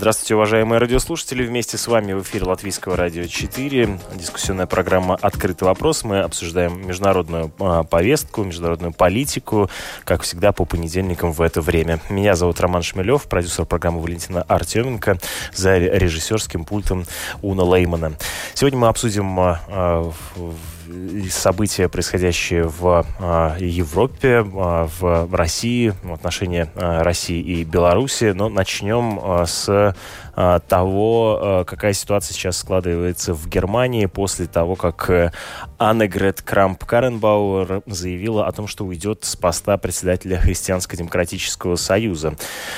Здравствуйте, 0.00 0.34
уважаемые 0.34 0.78
радиослушатели. 0.78 1.44
Вместе 1.44 1.76
с 1.76 1.86
вами 1.86 2.14
в 2.14 2.22
эфире 2.22 2.46
Латвийского 2.46 2.96
радио 2.96 3.26
4. 3.26 3.98
Дискуссионная 4.14 4.64
программа 4.64 5.14
«Открытый 5.16 5.68
вопрос». 5.68 6.04
Мы 6.04 6.20
обсуждаем 6.20 6.88
международную 6.88 7.52
э, 7.58 7.82
повестку, 7.84 8.42
международную 8.42 8.94
политику, 8.94 9.68
как 10.04 10.22
всегда, 10.22 10.52
по 10.52 10.64
понедельникам 10.64 11.32
в 11.32 11.42
это 11.42 11.60
время. 11.60 12.00
Меня 12.08 12.34
зовут 12.34 12.58
Роман 12.62 12.82
Шмелев, 12.82 13.24
продюсер 13.24 13.66
программы 13.66 14.00
Валентина 14.00 14.40
Артеменко, 14.40 15.18
за 15.52 15.76
режиссерским 15.76 16.64
пультом 16.64 17.04
Уна 17.42 17.64
Леймана. 17.64 18.14
Сегодня 18.54 18.78
мы 18.78 18.88
обсудим 18.88 19.38
э, 19.38 20.10
события, 21.30 21.88
происходящие 21.88 22.64
в 22.64 23.04
э, 23.18 23.56
Европе, 23.60 24.28
э, 24.38 24.42
в 25.00 25.28
России, 25.34 25.92
в 26.02 26.12
отношении 26.12 26.68
э, 26.74 27.02
России 27.02 27.40
и 27.40 27.64
Беларуси. 27.64 28.32
Но 28.34 28.48
начнем 28.48 29.46
с 29.46 29.94
того, 30.68 31.64
какая 31.66 31.92
ситуация 31.92 32.32
сейчас 32.32 32.56
складывается 32.58 33.34
в 33.34 33.46
Германии 33.48 34.06
после 34.06 34.46
того, 34.46 34.74
как 34.74 35.34
Аннегрет 35.76 36.40
Крамп-Каренбауэр 36.40 37.82
заявила 37.84 38.46
о 38.46 38.52
том, 38.52 38.66
что 38.66 38.86
уйдет 38.86 39.24
с 39.24 39.36
поста 39.36 39.76
председателя 39.76 40.38
Христианско-демократического 40.38 41.76
союза. 41.76 42.36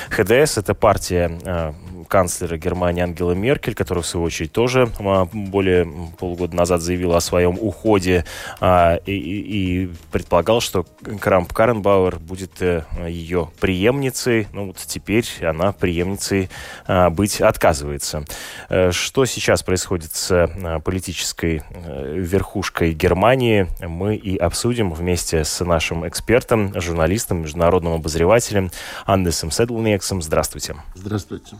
ХДС— 0.09 0.57
это 0.57 0.73
партия 0.73 1.73
канцлера 2.07 2.57
Германии 2.57 3.01
Ангела 3.01 3.31
Меркель, 3.31 3.75
которая, 3.75 4.03
в 4.03 4.07
свою 4.07 4.25
очередь, 4.25 4.51
тоже 4.51 4.89
более 5.33 5.87
полугода 6.17 6.55
назад 6.55 6.81
заявила 6.81 7.17
о 7.17 7.21
своем 7.21 7.57
уходе 7.59 8.25
а, 8.59 8.95
и, 9.05 9.13
и 9.13 9.89
предполагал, 10.11 10.61
что 10.61 10.85
Крамп 11.19 11.51
Каренбауэр 11.53 12.19
будет 12.19 12.61
э, 12.61 12.83
ее 13.07 13.51
преемницей. 13.59 14.47
Ну 14.53 14.67
вот 14.67 14.77
теперь 14.77 15.25
она 15.41 15.71
преемницей 15.71 16.49
а, 16.85 17.09
быть 17.09 17.41
отказывается. 17.41 18.25
Э, 18.69 18.91
что 18.91 19.25
сейчас 19.25 19.63
происходит 19.63 20.15
с 20.15 20.31
а, 20.31 20.79
политической 20.79 21.63
э, 21.69 22.13
верхушкой 22.17 22.93
Германии, 22.93 23.67
мы 23.81 24.15
и 24.15 24.37
обсудим 24.37 24.93
вместе 24.93 25.43
с 25.43 25.63
нашим 25.63 26.07
экспертом, 26.07 26.79
журналистом, 26.79 27.41
международным 27.41 27.93
обозревателем 27.93 28.71
Андесом 29.05 29.51
Седлнексом. 29.51 30.21
Здравствуйте. 30.21 30.75
Здравствуйте. 30.95 31.57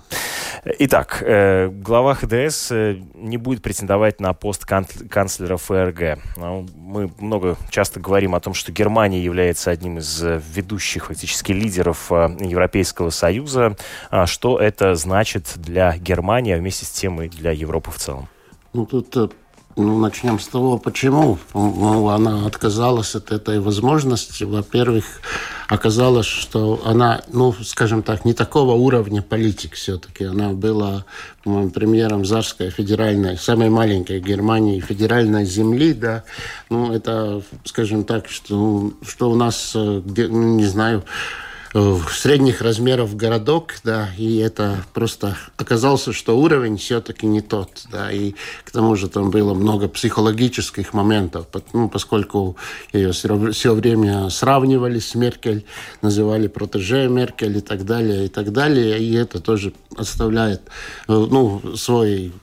Итак, 0.65 1.21
э, 1.25 1.67
глава 1.67 2.15
ХДС 2.15 2.71
э, 2.71 3.01
не 3.15 3.37
будет 3.37 3.61
претендовать 3.61 4.21
на 4.21 4.33
пост 4.33 4.65
канцлера 4.65 5.57
ФРГ. 5.57 6.19
Ну, 6.37 6.67
мы 6.75 7.11
много 7.19 7.57
часто 7.69 7.99
говорим 7.99 8.33
о 8.35 8.39
том, 8.39 8.53
что 8.53 8.71
Германия 8.71 9.21
является 9.21 9.71
одним 9.71 9.97
из 9.97 10.21
ведущих 10.21 11.07
фактически 11.07 11.51
лидеров 11.51 12.11
э, 12.11 12.37
Европейского 12.39 13.09
Союза. 13.09 13.75
А 14.09 14.25
что 14.25 14.59
это 14.59 14.95
значит 14.95 15.53
для 15.55 15.97
Германии, 15.97 16.53
а 16.53 16.57
вместе 16.57 16.85
с 16.85 16.91
тем 16.91 17.21
и 17.21 17.27
для 17.27 17.51
Европы 17.51 17.91
в 17.91 17.97
целом? 17.97 18.27
Ну, 18.73 18.85
тут 18.85 19.33
ну, 19.75 19.97
начнем 19.99 20.39
с 20.39 20.47
того, 20.47 20.77
почему 20.77 21.37
ну, 21.53 22.09
она 22.09 22.45
отказалась 22.45 23.15
от 23.15 23.31
этой 23.31 23.59
возможности. 23.59 24.43
Во-первых, 24.43 25.05
оказалось, 25.67 26.25
что 26.25 26.81
она, 26.85 27.21
ну, 27.31 27.53
скажем 27.53 28.03
так, 28.03 28.25
не 28.25 28.33
такого 28.33 28.73
уровня 28.73 29.21
политик 29.21 29.73
все-таки. 29.73 30.25
Она 30.25 30.49
была 30.49 31.05
премьером 31.43 32.25
Зарской 32.25 32.69
федеральной, 32.69 33.37
самой 33.37 33.69
маленькой 33.69 34.19
Германии, 34.19 34.79
федеральной 34.79 35.45
земли, 35.45 35.93
да. 35.93 36.23
Ну, 36.69 36.91
это, 36.91 37.41
скажем 37.65 38.03
так, 38.03 38.29
что, 38.29 38.91
что 39.05 39.31
у 39.31 39.35
нас, 39.35 39.73
э, 39.75 40.01
где, 40.05 40.27
ну, 40.27 40.55
не 40.55 40.65
знаю, 40.65 41.03
средних 41.73 42.61
размеров 42.61 43.15
городок, 43.15 43.75
да, 43.83 44.09
и 44.17 44.37
это 44.37 44.83
просто 44.93 45.37
оказался, 45.57 46.13
что 46.13 46.37
уровень 46.37 46.77
все-таки 46.77 47.25
не 47.25 47.41
тот, 47.41 47.85
да, 47.91 48.11
и 48.11 48.33
к 48.63 48.71
тому 48.71 48.95
же 48.95 49.07
там 49.09 49.31
было 49.31 49.53
много 49.55 49.87
психологических 49.87 50.93
моментов, 50.93 51.47
ну, 51.73 51.89
поскольку 51.89 52.57
ее 52.91 53.11
все 53.11 53.73
время 53.73 54.29
сравнивали 54.29 54.99
с 54.99 55.15
Меркель, 55.15 55.65
называли 56.01 56.47
протеже 56.47 57.07
Меркель 57.07 57.57
и 57.57 57.61
так 57.61 57.85
далее, 57.85 58.25
и 58.25 58.29
так 58.29 58.51
далее, 58.51 58.99
и 58.99 59.13
это 59.13 59.39
тоже 59.39 59.73
оставляет, 59.97 60.61
э, 61.07 61.13
ну, 61.13 61.75
свой 61.75 62.33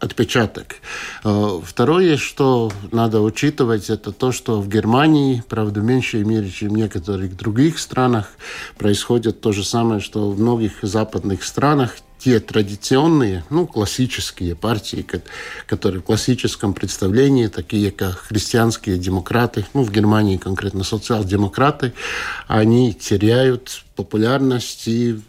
отпечаток. 0.00 0.76
Э, 1.24 1.60
второе, 1.64 2.16
что 2.16 2.70
надо 2.92 3.20
учитывать, 3.20 3.90
это 3.90 4.12
то, 4.12 4.32
что 4.32 4.60
в 4.60 4.68
Германии, 4.68 5.42
правда, 5.48 5.80
в 5.80 5.84
меньшей 5.84 6.24
мере, 6.24 6.50
чем 6.50 6.70
в 6.70 6.76
некоторых 6.76 7.36
других 7.36 7.78
странах, 7.78 8.32
происходит 8.78 9.40
то 9.40 9.52
же 9.52 9.64
самое, 9.64 10.00
что 10.00 10.30
в 10.30 10.38
многих 10.38 10.72
западных 10.82 11.44
странах 11.44 11.96
те 12.18 12.40
традиционные, 12.40 13.44
ну, 13.50 13.66
классические 13.66 14.56
партии, 14.56 15.06
которые 15.66 16.00
в 16.00 16.04
классическом 16.04 16.72
представлении, 16.72 17.46
такие 17.46 17.90
как 17.90 18.18
христианские 18.18 18.98
демократы, 18.98 19.66
ну, 19.74 19.82
в 19.82 19.92
Германии 19.92 20.36
конкретно 20.36 20.82
социал-демократы, 20.82 21.92
они 22.48 22.94
теряют 22.94 23.84
популярность 23.96 24.88
и 24.88 25.20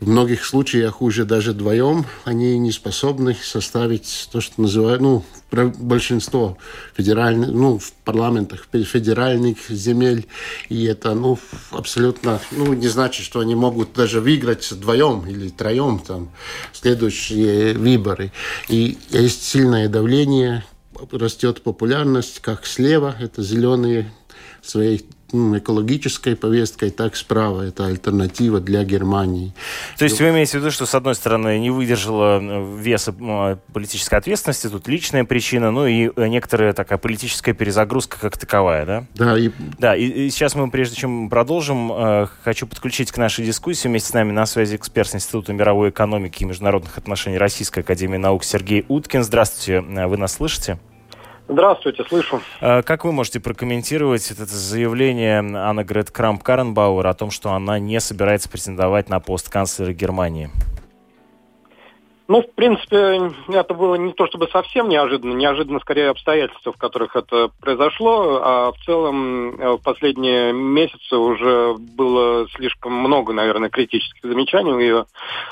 в 0.00 0.08
многих 0.08 0.44
случаях 0.44 1.02
уже 1.02 1.24
даже 1.24 1.52
вдвоем 1.52 2.06
они 2.24 2.56
не 2.58 2.70
способны 2.70 3.34
составить 3.34 4.28
то, 4.30 4.40
что 4.40 4.62
называют, 4.62 5.00
ну, 5.00 5.24
большинство 5.50 6.56
федеральных, 6.96 7.50
ну, 7.50 7.78
в 7.78 7.92
парламентах 8.04 8.68
федеральных 8.70 9.58
земель, 9.68 10.26
и 10.68 10.84
это, 10.84 11.14
ну, 11.14 11.38
абсолютно, 11.70 12.40
ну, 12.52 12.74
не 12.74 12.88
значит, 12.88 13.24
что 13.24 13.40
они 13.40 13.54
могут 13.54 13.92
даже 13.92 14.20
выиграть 14.20 14.70
вдвоем 14.70 15.26
или 15.26 15.48
троем 15.48 15.98
там 15.98 16.30
следующие 16.72 17.74
выборы. 17.74 18.32
И 18.68 18.98
есть 19.10 19.42
сильное 19.42 19.88
давление, 19.88 20.64
растет 21.10 21.62
популярность, 21.62 22.40
как 22.40 22.66
слева, 22.66 23.16
это 23.18 23.42
зеленые 23.42 24.12
своей 24.62 25.06
ну, 25.32 25.58
экологической 25.58 26.36
повесткой, 26.36 26.90
так 26.90 27.16
справа. 27.16 27.62
Это 27.62 27.86
альтернатива 27.86 28.60
для 28.60 28.84
Германии. 28.84 29.52
То 29.98 30.04
есть 30.04 30.20
вы 30.20 30.30
имеете 30.30 30.52
в 30.52 30.60
виду, 30.60 30.70
что, 30.70 30.86
с 30.86 30.94
одной 30.94 31.14
стороны, 31.14 31.58
не 31.58 31.70
выдержала 31.70 32.40
э, 32.40 32.76
веса 32.78 33.14
ну, 33.18 33.58
политической 33.72 34.14
ответственности, 34.14 34.68
тут 34.68 34.88
личная 34.88 35.24
причина, 35.24 35.70
ну 35.70 35.86
и 35.86 36.10
э, 36.14 36.28
некоторая 36.28 36.72
такая 36.72 36.98
политическая 36.98 37.52
перезагрузка 37.52 38.18
как 38.18 38.38
таковая, 38.38 38.86
да? 38.86 39.06
Да. 39.14 39.38
И, 39.38 39.50
да, 39.78 39.96
и, 39.96 40.04
и 40.04 40.30
сейчас 40.30 40.54
мы, 40.54 40.70
прежде 40.70 40.96
чем 40.96 41.28
продолжим, 41.28 41.92
э, 41.92 42.26
хочу 42.42 42.66
подключить 42.66 43.12
к 43.12 43.18
нашей 43.18 43.44
дискуссии 43.44 43.88
вместе 43.88 44.10
с 44.10 44.14
нами 44.14 44.32
на 44.32 44.46
связи 44.46 44.76
эксперт 44.76 45.14
Института 45.14 45.52
мировой 45.52 45.90
экономики 45.90 46.42
и 46.42 46.46
международных 46.46 46.96
отношений 46.96 47.38
Российской 47.38 47.80
Академии 47.80 48.16
Наук 48.16 48.44
Сергей 48.44 48.84
Уткин. 48.88 49.22
Здравствуйте, 49.22 49.80
вы 49.80 50.16
нас 50.16 50.34
слышите? 50.34 50.78
Здравствуйте, 51.48 52.04
слышу. 52.04 52.42
А, 52.60 52.82
как 52.82 53.04
вы 53.04 53.12
можете 53.12 53.40
прокомментировать 53.40 54.30
это 54.30 54.44
заявление 54.44 55.38
Анны 55.38 55.82
Грет 55.82 56.10
Крамп-Каренбауэр 56.10 57.06
о 57.06 57.14
том, 57.14 57.30
что 57.30 57.52
она 57.52 57.78
не 57.78 58.00
собирается 58.00 58.50
претендовать 58.50 59.08
на 59.08 59.18
пост 59.18 59.48
канцлера 59.48 59.94
Германии? 59.94 60.50
Ну, 62.30 62.42
в 62.42 62.54
принципе, 62.54 63.32
это 63.48 63.72
было 63.72 63.94
не 63.94 64.12
то 64.12 64.26
чтобы 64.26 64.48
совсем 64.48 64.90
неожиданно, 64.90 65.32
неожиданно 65.32 65.80
скорее 65.80 66.10
обстоятельства, 66.10 66.74
в 66.74 66.76
которых 66.76 67.16
это 67.16 67.50
произошло, 67.58 68.40
а 68.42 68.72
в 68.72 68.84
целом 68.84 69.58
э, 69.58 69.70
в 69.70 69.78
последние 69.78 70.52
месяцы 70.52 71.16
уже 71.16 71.74
было 71.78 72.46
слишком 72.54 72.92
много, 72.92 73.32
наверное, 73.32 73.70
критических 73.70 74.20
замечаний 74.22 74.74
в 74.74 74.78
ее 74.78 75.06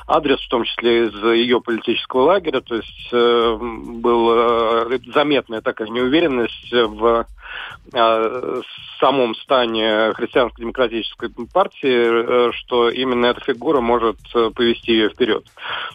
адрес, 0.07 0.39
в 0.39 0.51
том 0.51 0.65
числе 0.65 1.07
из 1.07 1.15
ее 1.15 1.63
политического 1.63 2.25
лагеря, 2.25 2.61
то 2.61 2.75
есть 2.75 3.09
э, 3.11 3.57
была 3.59 4.87
заметная 5.15 5.63
такая 5.63 5.89
неуверенность 5.89 6.71
в 6.71 7.25
э, 7.93 8.61
самом 9.01 9.35
стане 9.37 10.13
христианско-демократической 10.15 11.31
партии, 11.53 12.51
что 12.53 12.89
именно 12.89 13.27
эта 13.27 13.41
фигура 13.41 13.81
может 13.81 14.17
повести 14.55 14.93
ее 14.93 15.11
вперед. 15.11 15.45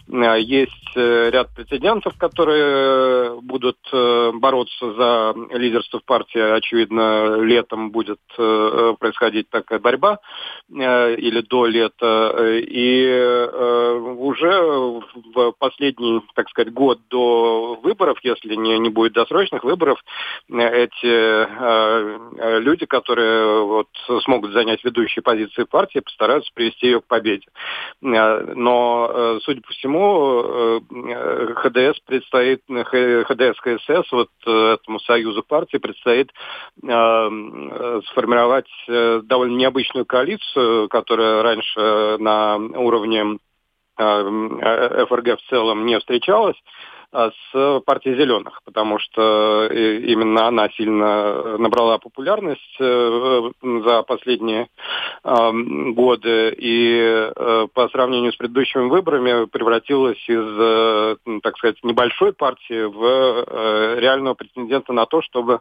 Есть 0.06 0.94
ряд 0.94 1.48
прецедентов, 1.54 2.16
которые 2.16 3.40
будут 3.40 3.78
бороться 3.92 4.92
за 4.92 5.34
лидерство 5.50 5.98
в 5.98 6.04
партии. 6.04 6.38
Очевидно, 6.38 7.36
летом 7.40 7.90
будет 7.90 8.20
происходить 8.36 9.50
такая 9.50 9.80
борьба 9.80 10.18
или 10.70 11.40
до 11.40 11.66
лета. 11.66 12.36
И 12.58 13.50
уже 14.16 15.00
в 15.34 15.52
последний, 15.58 16.22
так 16.34 16.48
сказать, 16.50 16.72
год 16.72 17.00
до 17.10 17.80
выборов, 17.82 18.18
если 18.22 18.54
не, 18.54 18.78
не 18.78 18.90
будет 18.90 19.14
досрочных 19.14 19.64
выборов, 19.64 19.98
эти 20.48 21.46
э, 21.58 22.58
люди, 22.60 22.86
которые 22.86 23.64
вот, 23.64 23.88
смогут 24.24 24.52
занять 24.52 24.84
ведущие 24.84 25.22
позиции 25.22 25.64
партии, 25.64 26.00
постараются 26.00 26.50
привести 26.54 26.86
ее 26.86 27.00
к 27.00 27.06
победе. 27.06 27.46
Э, 28.02 28.54
но, 28.54 29.10
э, 29.12 29.38
судя 29.42 29.60
по 29.62 29.72
всему, 29.72 30.82
ХДС 31.54 32.00
предстоит, 32.06 32.62
ХДС, 32.68 33.60
КСС, 33.60 34.12
вот 34.12 34.30
этому 34.44 35.00
союзу 35.00 35.42
партии 35.42 35.78
предстоит 35.78 36.30
сформировать 36.80 38.68
довольно 38.88 39.56
необычную 39.56 40.04
коалицию, 40.04 40.88
которая 40.88 41.42
раньше 41.42 42.16
на 42.18 42.56
уровне 42.56 43.38
ФРГ 43.96 45.38
в 45.38 45.48
целом 45.48 45.86
не 45.86 45.98
встречалась. 45.98 46.56
А, 47.14 47.30
с 47.30 47.80
партией 47.80 48.16
зеленых, 48.16 48.62
потому 48.64 48.98
что 48.98 49.68
э, 49.70 49.98
именно 49.98 50.46
она 50.46 50.70
сильно 50.70 51.58
набрала 51.58 51.98
популярность 51.98 52.76
э, 52.80 53.50
за 53.84 54.02
последние 54.02 54.68
годы 55.22 56.54
и 56.56 56.98
э, 57.00 57.66
по 57.74 57.88
сравнению 57.90 58.32
с 58.32 58.36
предыдущими 58.36 58.88
выборами 58.88 59.44
превратилась 59.44 60.18
из, 60.26 61.40
так 61.42 61.56
сказать, 61.58 61.76
небольшой 61.82 62.32
партии 62.32 62.84
в 62.84 64.00
реального 64.00 64.34
претендента 64.34 64.92
на 64.92 65.06
то, 65.06 65.22
чтобы 65.22 65.60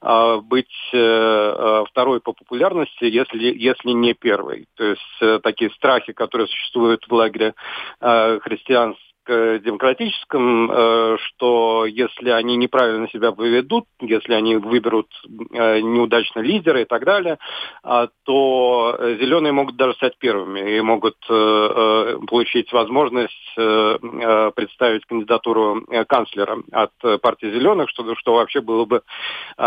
а, 0.00 0.38
быть 0.38 0.66
второй 0.90 2.20
по 2.20 2.32
популярности, 2.32 3.04
если, 3.04 3.52
если 3.54 3.90
не 3.90 4.14
первой. 4.14 4.66
То 4.76 4.84
есть 4.84 5.42
такие 5.42 5.70
страхи, 5.72 6.12
которые 6.12 6.48
существуют 6.48 7.04
в 7.06 7.12
лагере 7.12 7.54
христиан 8.00 8.96
демократическом, 9.26 10.70
э, 10.70 11.16
что 11.18 11.86
если 11.86 12.30
они 12.30 12.56
неправильно 12.56 13.08
себя 13.08 13.32
поведут, 13.32 13.84
если 14.00 14.34
они 14.34 14.56
выберут 14.56 15.08
э, 15.52 15.80
неудачно 15.80 16.40
лидера 16.40 16.80
и 16.80 16.84
так 16.84 17.04
далее, 17.04 17.38
а, 17.82 18.08
то 18.24 18.96
зеленые 19.20 19.52
могут 19.52 19.76
даже 19.76 19.94
стать 19.94 20.18
первыми 20.18 20.76
и 20.76 20.80
могут 20.80 21.16
э, 21.28 22.18
получить 22.26 22.72
возможность 22.72 23.34
представить 23.56 25.06
кандидатуру 25.06 25.82
канцлера 26.08 26.58
от 26.72 26.90
партии 27.22 27.46
зеленых, 27.46 27.88
что, 27.88 28.14
что 28.16 28.34
вообще 28.34 28.60
было 28.60 28.84
бы 28.84 29.02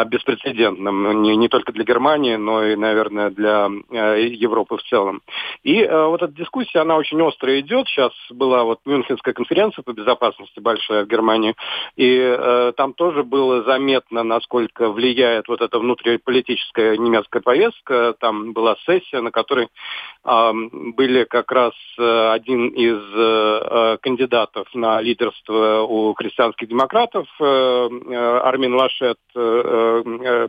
беспрецедентным 0.06 1.24
не, 1.24 1.36
не 1.36 1.48
только 1.48 1.72
для 1.72 1.84
Германии, 1.84 2.36
но 2.36 2.64
и, 2.64 2.76
наверное, 2.76 3.32
для 3.32 3.68
Европы 3.90 4.78
в 4.78 4.84
целом. 4.84 5.22
И 5.64 5.84
вот 5.88 6.22
эта 6.22 6.34
дискуссия, 6.34 6.80
она 6.80 6.98
очень 6.98 7.20
остро 7.22 7.60
идет. 7.60 7.88
Сейчас 7.88 8.12
была 8.30 8.64
вот 8.64 8.80
Мюнхенская 8.86 9.34
конференция, 9.34 9.49
конференция 9.50 9.84
по 9.84 9.94
безопасности 9.94 10.60
большая 10.60 11.06
в 11.06 11.08
Германии, 11.08 11.56
и 11.96 12.18
э, 12.18 12.72
там 12.78 12.94
тоже 12.94 13.24
было 13.24 13.64
заметно, 13.64 14.24
насколько 14.24 14.90
влияет 14.90 15.48
вот 15.48 15.62
эта 15.62 15.80
внутриполитическая 15.80 16.98
немецкая 16.98 17.42
повестка. 17.42 18.14
Там 18.20 18.54
была 18.54 18.76
сессия, 18.86 19.22
на 19.22 19.32
которой 19.32 19.68
э, 20.24 20.52
были 20.96 21.24
как 21.24 21.52
раз 21.52 21.74
э, 21.98 22.32
один 22.32 22.70
из 22.70 23.00
э, 23.16 23.60
э 23.72 23.98
кандидатов 24.02 24.68
на 24.74 25.02
лидерство 25.02 25.82
у 25.82 26.14
христианских 26.14 26.68
демократов, 26.68 27.28
э, 27.40 27.44
э 27.44 28.40
Армин 28.44 28.76
Лашет, 28.76 29.18
э, 29.36 30.04
э, 30.24 30.48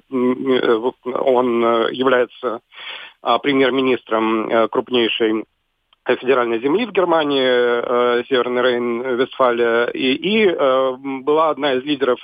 он 1.04 1.62
является 1.90 2.60
э, 3.22 3.38
премьер-министром 3.42 4.68
крупнейшей 4.68 5.44
федеральной 6.16 6.60
земли 6.60 6.86
в 6.86 6.92
Германии, 6.92 7.42
э, 7.42 8.24
Северный 8.28 8.62
Рейн-Вестфалия, 8.62 9.90
и, 9.92 10.14
и 10.14 10.46
э, 10.46 10.96
была 10.98 11.50
одна 11.50 11.74
из 11.74 11.84
лидеров 11.84 12.18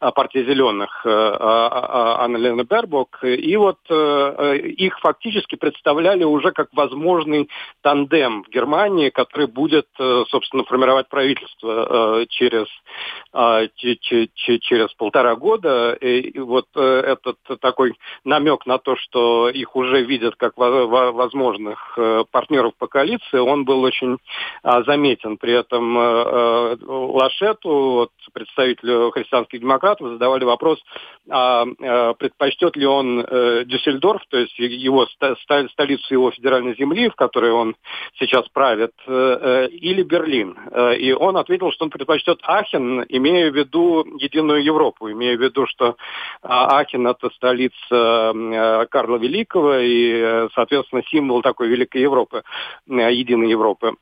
э, 0.00 0.10
партии 0.12 0.44
«Зеленых», 0.44 1.02
э, 1.04 1.08
а, 1.08 1.68
а, 1.68 2.24
Анна 2.24 2.36
Лена 2.36 2.64
Бербок, 2.64 3.18
и 3.22 3.56
вот 3.56 3.78
их 3.88 4.98
фактически 5.00 5.56
представляли 5.56 6.24
уже 6.24 6.52
как 6.52 6.68
возможный 6.72 7.48
тандем 7.82 8.42
в 8.44 8.48
Германии, 8.48 9.10
который 9.10 9.46
будет, 9.46 9.86
собственно, 10.28 10.64
формировать 10.64 11.08
правительство 11.08 12.24
через, 12.28 12.66
через 14.60 14.92
полтора 14.94 15.36
года. 15.36 15.92
И 15.94 16.38
вот 16.38 16.66
этот 16.74 17.36
такой 17.60 17.94
намек 18.24 18.66
на 18.66 18.78
то, 18.78 18.96
что 18.96 19.48
их 19.48 19.76
уже 19.76 20.02
видят 20.02 20.36
как 20.36 20.56
возможных 20.56 21.98
партнеров 22.30 22.72
по 22.78 22.86
коалиции, 22.86 23.25
позиции, 23.26 23.38
он 23.38 23.64
был 23.64 23.82
очень 23.82 24.18
а, 24.62 24.82
заметен. 24.82 25.36
При 25.36 25.52
этом 25.52 25.96
а, 25.98 26.76
Лашету, 26.86 27.68
вот, 27.68 28.10
представителю 28.32 29.10
христианских 29.10 29.60
демократов, 29.60 30.12
задавали 30.12 30.44
вопрос, 30.44 30.78
а, 31.28 31.64
а, 31.82 32.14
предпочтет 32.14 32.76
ли 32.76 32.86
он 32.86 33.20
а, 33.20 33.64
Дюссельдорф, 33.64 34.22
то 34.28 34.38
есть 34.38 34.58
его 34.58 35.06
столицу 35.70 36.14
его 36.14 36.30
федеральной 36.30 36.76
земли, 36.76 37.08
в 37.08 37.14
которой 37.14 37.52
он 37.52 37.76
сейчас 38.18 38.48
правит, 38.48 38.92
а, 39.06 39.66
или 39.66 40.02
Берлин. 40.02 40.56
И 40.98 41.12
он 41.12 41.36
ответил, 41.36 41.72
что 41.72 41.84
он 41.84 41.90
предпочтет 41.90 42.38
Ахен, 42.42 43.04
имея 43.08 43.50
в 43.50 43.56
виду 43.56 44.04
единую 44.18 44.62
Европу, 44.62 45.10
имея 45.10 45.36
в 45.36 45.40
виду, 45.40 45.66
что 45.66 45.96
Ахен 46.42 47.06
это 47.06 47.30
столица 47.30 48.86
Карла 48.90 49.16
Великого 49.16 49.76
и, 49.76 50.48
соответственно, 50.54 51.02
символ 51.10 51.42
такой 51.42 51.68
великой 51.68 52.02
Европы 52.02 52.42
единой 53.18 53.50
Европы. 53.50 53.96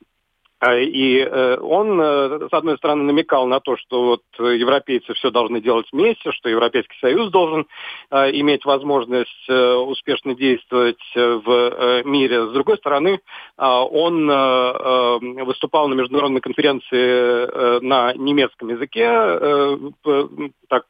А, 0.61 0.77
и 0.79 1.19
э, 1.19 1.59
он, 1.61 2.01
э, 2.01 2.49
с 2.51 2.53
одной 2.53 2.77
стороны, 2.79 3.03
намекал 3.03 3.47
на 3.47 3.61
то, 3.61 3.77
что 3.77 4.05
вот 4.05 4.23
европейцы 4.39 5.13
все 5.15 5.31
должны 5.31 5.61
делать 5.61 5.87
вместе, 5.93 6.33
что 6.33 6.49
Европейский 6.49 6.97
Союз 7.01 7.31
должен 7.31 7.67
э, 8.11 8.31
иметь 8.41 8.65
возможность 8.65 9.49
успешно 9.49 10.35
действовать 10.35 11.03
в 11.15 12.03
мире. 12.05 12.47
С 12.47 12.53
другой 12.53 12.79
стороны, 12.79 13.21
он 13.57 14.27
выступал 15.45 15.89
на 15.89 15.95
международной 15.95 16.41
конференции 16.41 17.81
на 17.85 18.15
немецком 18.15 18.69
языке, 18.71 19.93
так 20.69 20.85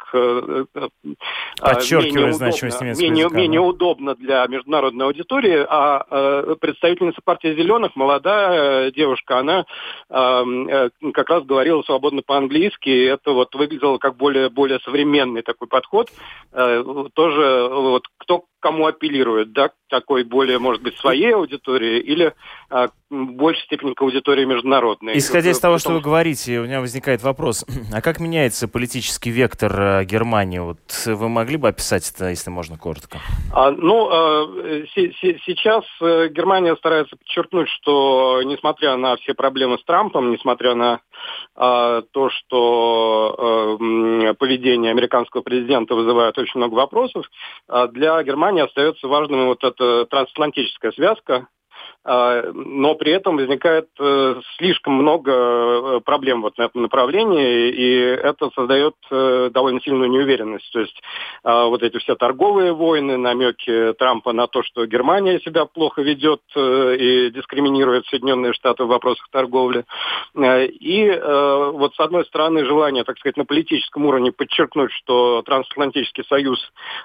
подчеркивая 1.61 2.33
значимость 2.33 2.81
немецкого 2.81 3.05
менее, 3.05 3.25
языка. 3.25 3.39
Менее 3.41 3.61
удобно 3.61 4.15
для 4.15 4.47
международной 4.47 5.07
аудитории, 5.07 5.67
а 5.69 6.55
представительница 6.57 7.21
партии 7.25 7.55
«Зеленых», 7.55 7.97
молодая 7.97 8.91
девушка, 8.93 9.39
она 9.39 9.54
э, 9.63 10.91
как 11.13 11.31
раз 11.31 11.45
говорила 11.45 11.83
свободно 11.83 12.23
по-английски, 12.23 12.89
и 12.89 13.05
это 13.05 13.33
вот 13.33 13.55
выглядело 13.55 13.99
как 13.99 14.17
более, 14.17 14.49
более 14.49 14.81
современный 14.81 15.43
такой 15.43 15.69
подход. 15.69 16.09
Э, 16.53 16.83
тоже 17.15 17.69
вот 17.71 18.05
кто 18.19 18.45
кому 18.65 18.87
апеллирует, 18.87 19.53
да, 19.53 19.73
такой 19.91 20.25
более, 20.25 20.59
может 20.59 20.83
быть, 20.83 20.97
своей 20.97 21.35
аудитории 21.35 22.01
или 22.01 22.33
а, 22.71 22.89
в 23.11 23.33
большей 23.33 23.63
степени 23.65 23.93
к 23.93 24.01
аудитории 24.01 24.47
международной. 24.47 25.19
Исходя 25.19 25.51
из 25.51 25.61
того, 25.61 25.77
что 25.77 25.93
вы 25.93 26.01
говорите, 26.01 26.61
у 26.61 26.65
меня 26.65 26.81
возникает 26.81 27.23
вопрос, 27.23 27.67
а 27.93 28.01
как 28.01 28.21
меняется 28.21 28.67
политический 28.67 29.29
вектор 29.29 30.01
э, 30.01 30.05
Германии? 30.07 30.61
Вот 30.61 30.79
вы 31.05 31.29
могли 31.29 31.59
бы 31.59 31.69
описать 31.69 32.11
это, 32.11 32.31
если 32.31 32.49
можно, 32.49 32.79
коротко? 32.79 33.19
А, 33.53 33.71
ну, 33.71 34.09
а, 34.11 34.47
с- 34.87 35.13
с- 35.13 35.45
сейчас 35.45 35.85
э, 36.01 36.29
Германия 36.29 36.75
старается 36.77 37.17
подчеркнуть, 37.17 37.69
что 37.69 38.41
несмотря 38.45 38.97
на 38.97 39.17
все 39.17 39.35
проблемы 39.45 39.77
с 39.77 39.85
Трампом, 39.85 40.33
несмотря 40.33 40.75
на 40.75 41.01
а, 41.55 42.01
то, 42.13 42.31
что 42.31 43.37
а, 43.39 44.35
поведение 44.35 44.91
американского 44.91 45.43
президента 45.43 45.95
вызывает 45.95 46.39
очень 46.39 46.61
много 46.61 46.73
вопросов, 46.73 47.27
а, 47.69 47.87
для 47.89 48.23
Германии 48.23 48.63
остается 48.63 49.07
важным 49.07 49.49
вот 49.49 49.63
эта 49.63 50.07
трансатлантическая 50.07 50.93
связка, 50.93 51.49
но 52.05 52.95
при 52.97 53.13
этом 53.13 53.37
возникает 53.37 53.89
э, 53.99 54.41
слишком 54.59 54.93
много 54.95 55.33
э, 55.33 56.01
проблем 56.05 56.43
вот 56.43 56.59
на 56.59 56.65
этом 56.65 56.83
направлении, 56.83 57.71
и 57.71 57.99
это 57.99 58.51
создает 58.55 58.95
э, 59.11 59.49
довольно 59.51 59.81
сильную 59.81 60.11
неуверенность. 60.11 60.71
То 60.71 60.81
есть 60.81 61.01
а, 61.43 61.67
вот 61.67 61.83
эти 61.83 61.99
все 61.99 62.15
торговые 62.15 62.73
войны, 62.73 63.17
намеки 63.17 63.95
Трампа 63.95 64.33
на 64.33 64.47
то, 64.47 64.63
что 64.63 64.85
Германия 64.87 65.41
себя 65.41 65.65
плохо 65.65 66.03
ведет 66.03 66.41
и 66.57 67.31
дискриминирует 67.31 68.07
Соединенные 68.07 68.53
Штаты 68.53 68.85
в 68.85 68.89
вопросах 68.89 69.29
торговли. 69.31 69.85
И 70.35 71.23
вот 71.75 71.95
с 71.95 72.01
одной 72.01 72.25
стороны 72.27 72.65
желание, 72.65 73.05
так 73.05 73.19
сказать, 73.19 73.37
на 73.37 73.45
политическом 73.45 74.07
уровне 74.07 74.33
подчеркнуть, 74.33 74.93
что 74.93 75.43
трансатлантический 75.43 76.25
союз, 76.25 76.59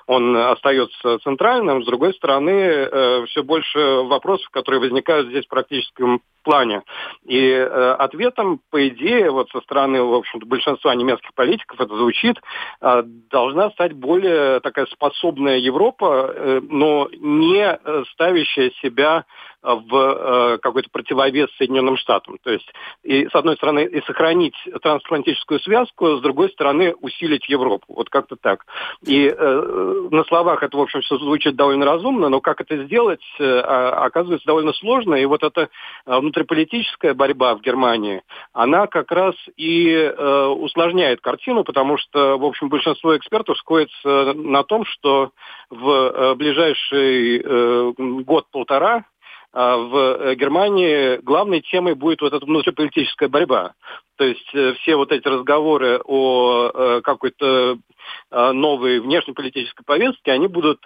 он 0.08 0.36
остается 0.36 1.20
центральным, 1.20 1.84
с 1.84 1.86
другой 1.86 2.14
стороны, 2.14 3.26
все 3.28 3.44
больше 3.44 3.80
вопросов, 4.04 4.50
которые 4.52 4.80
возникают 4.90 5.30
здесь 5.30 5.46
в 5.46 5.50
практическом 5.50 6.22
плане. 6.44 6.82
И 7.26 7.40
э, 7.40 7.92
ответом, 8.00 8.60
по 8.72 8.88
идее, 8.88 9.30
вот 9.30 9.50
со 9.52 9.62
стороны, 9.62 10.02
в 10.02 10.14
общем-то, 10.14 10.46
большинства 10.46 10.96
немецких 10.96 11.34
политиков 11.34 11.80
это 11.80 11.96
звучит, 11.96 12.38
э, 12.82 13.04
должна 13.30 13.70
стать 13.72 13.94
более 13.94 14.60
такая 14.62 14.88
способная 14.88 15.58
Европа, 15.58 16.34
э, 16.34 16.62
но 16.70 17.10
не 17.20 17.64
э, 17.64 18.04
ставящая 18.14 18.72
себя 18.82 19.26
в 19.62 19.96
э, 19.96 20.58
какой-то 20.60 20.90
противовес 20.92 21.50
Соединенным 21.58 21.98
Штатам. 21.98 22.38
То 22.44 22.52
есть, 22.52 22.68
и, 23.04 23.28
с 23.28 23.36
одной 23.36 23.56
стороны, 23.58 23.86
и 23.86 24.02
сохранить 24.04 24.56
трансатлантическую 24.82 25.60
связку, 25.60 26.18
с 26.18 26.22
другой 26.22 26.50
стороны, 26.50 26.96
усилить 27.02 27.48
Европу. 27.50 27.86
Вот 27.90 28.10
как-то 28.10 28.36
так. 28.38 28.66
И 29.06 29.28
э, 29.28 30.08
на 30.12 30.24
словах 30.26 30.64
это, 30.64 30.78
в 30.78 30.82
общем, 30.82 31.02
все 31.02 31.18
звучит 31.18 31.56
довольно 31.56 31.86
разумно, 31.86 32.30
но 32.30 32.40
как 32.40 32.62
это 32.62 32.84
сделать, 32.86 33.24
э, 33.40 33.60
оказывается 33.60 34.48
довольно 34.48 34.74
сложно. 34.74 35.16
И 35.16 35.26
вот 35.26 35.44
эта 35.44 35.70
э, 36.06 36.20
внутриполитическая 36.20 37.14
борьба 37.14 37.56
в 37.56 37.62
Германии, 37.62 38.22
она 38.54 38.88
как 38.88 39.12
раз 39.12 39.36
и 39.58 39.90
э, 39.92 40.46
усложняет 40.46 41.22
картину, 41.22 41.64
потому 41.64 41.98
что, 41.98 42.38
в 42.38 42.46
общем, 42.46 42.70
большинство 42.70 43.18
экспертов 43.18 43.58
сходится 43.58 44.34
на 44.34 44.64
том, 44.64 44.86
что 44.86 45.32
в 45.70 45.90
э, 45.90 46.36
ближайший 46.36 47.42
э, 47.44 47.94
год-полтора 47.98 48.80
а 48.90 49.04
в 49.54 49.96
э, 49.96 50.36
Германии 50.36 51.18
главной 51.18 51.62
темой 51.62 51.96
будет 51.96 52.22
вот 52.22 52.34
эта 52.34 52.46
внутриполитическая 52.46 53.30
борьба. 53.30 53.74
То 54.20 54.26
есть 54.26 54.54
э, 54.54 54.74
все 54.82 54.96
вот 54.98 55.12
эти 55.12 55.28
разговоры 55.28 56.00
о 56.04 56.70
э, 56.74 57.02
какой-то 57.04 57.78
новой 58.32 59.00
внешнеполитической 59.02 59.84
повестке, 59.84 60.32
они 60.32 60.48
будут 60.48 60.84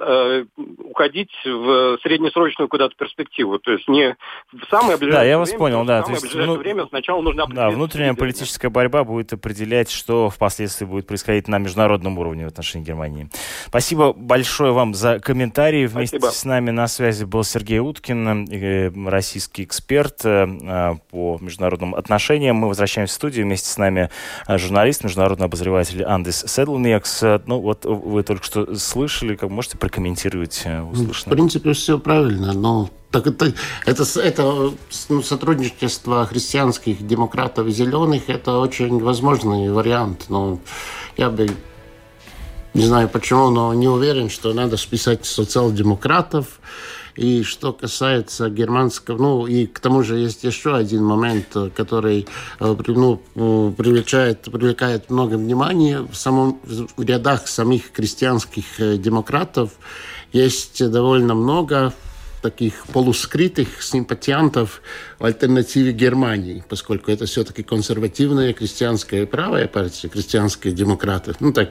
уходить 0.78 1.32
в 1.46 1.98
среднесрочную 2.02 2.68
куда-то 2.68 2.96
перспективу. 2.96 3.60
То 3.60 3.72
есть 3.72 3.88
не 3.88 4.18
в 4.52 4.66
самое 4.70 4.98
ближайшее 4.98 5.22
Да, 5.22 5.24
я 5.24 5.38
вас 5.38 5.50
время, 5.50 5.60
понял, 5.60 5.86
да. 5.86 6.02
В 6.02 6.06
самое 6.06 6.16
есть, 6.16 6.24
ближайшее 6.26 6.54
ну, 6.54 6.62
время 6.62 6.86
сначала 6.88 7.22
нужно 7.22 7.48
Да, 7.48 7.70
внутренняя 7.70 8.14
политическая 8.14 8.70
борьба 8.70 9.06
будет 9.06 9.32
определять, 9.32 9.90
что 9.90 10.30
впоследствии 10.30 10.86
будет 10.86 11.08
происходить 11.08 11.48
на 11.48 11.60
международном 11.60 12.18
уровне 12.18 12.44
в 12.44 12.48
отношении 12.48 12.86
Германии. 12.86 13.30
Спасибо 13.68 14.12
большое 14.12 14.74
вам 14.74 14.94
за 14.94 15.20
комментарии. 15.20 15.86
Вместе 15.86 16.20
Спасибо. 16.20 16.38
с 16.38 16.44
нами 16.44 16.72
на 16.72 16.88
связи 16.88 17.24
был 17.24 17.46
Сергей 17.46 17.80
Уткин, 17.80 18.24
Э, 18.64 18.92
российский 19.08 19.64
эксперт 19.64 20.26
э, 20.26 20.48
э, 20.48 20.96
по 21.12 21.38
международным 21.42 21.96
отношениям. 21.96 22.56
Мы 22.58 22.68
возвращаемся 22.68 23.14
в 23.24 23.28
студию. 23.30 23.46
Вместе 23.46 23.70
с 23.70 23.78
нами 23.78 24.10
журналист, 24.50 25.04
международный 25.04 25.46
обозреватель 25.46 26.04
Андес 26.04 26.44
Седлмекс. 26.46 27.22
Ну, 27.46 27.62
вот 27.62 27.86
вы 27.86 28.22
только 28.24 28.44
что 28.44 28.76
слышали, 28.76 29.36
как 29.36 29.50
можете 29.50 29.78
прокомментировать 29.78 30.66
услышанное? 30.92 31.34
В 31.34 31.38
принципе, 31.38 31.72
все 31.72 31.98
правильно, 31.98 32.52
но 32.52 32.90
так 33.12 33.28
это, 33.28 33.54
это, 33.86 34.04
это 34.20 34.72
ну, 35.08 35.22
сотрудничество 35.22 36.26
христианских 36.26 37.06
демократов 37.06 37.68
и 37.68 37.72
зеленых 37.72 38.24
это 38.28 38.58
очень 38.58 39.00
возможный 39.00 39.72
вариант. 39.72 40.26
Но 40.28 40.60
я 41.16 41.30
бы 41.30 41.48
не 42.74 42.86
знаю 42.86 43.08
почему, 43.08 43.52
но 43.52 43.74
не 43.74 43.88
уверен, 43.88 44.30
что 44.30 44.52
надо 44.52 44.76
списать 44.76 45.26
социал-демократов 45.26 46.60
и 47.16 47.44
что 47.44 47.74
касается 47.74 48.50
германского, 48.50 49.18
ну 49.18 49.48
и 49.48 49.66
к 49.66 49.80
тому 49.80 50.04
же 50.04 50.18
есть 50.18 50.44
еще 50.44 50.76
один 50.76 51.04
момент, 51.04 51.56
который 51.76 52.28
э, 52.60 52.76
ну, 52.88 53.22
привлекает, 53.36 54.42
привлекает 54.44 55.10
много 55.10 55.36
внимания 55.36 56.02
в, 56.02 56.16
самом, 56.16 56.60
в 56.64 57.04
рядах 57.04 57.48
самих 57.48 57.92
крестьянских 57.92 58.80
э, 58.80 58.98
демократов. 58.98 59.72
Есть 60.32 60.90
довольно 60.90 61.36
много 61.36 61.94
таких 62.44 62.86
полускрытых 62.88 63.82
симпатиантов 63.82 64.82
в 65.18 65.26
альтернативе 65.26 65.94
Германии, 65.94 66.64
поскольку 66.70 67.10
это 67.10 67.26
все-таки 67.26 67.64
консервативная 67.64 68.54
крестьянская 68.54 69.26
правая 69.26 69.68
партия, 69.68 70.10
крестьянские 70.10 70.74
демократы. 70.74 71.34
Ну, 71.40 71.54
так, 71.54 71.70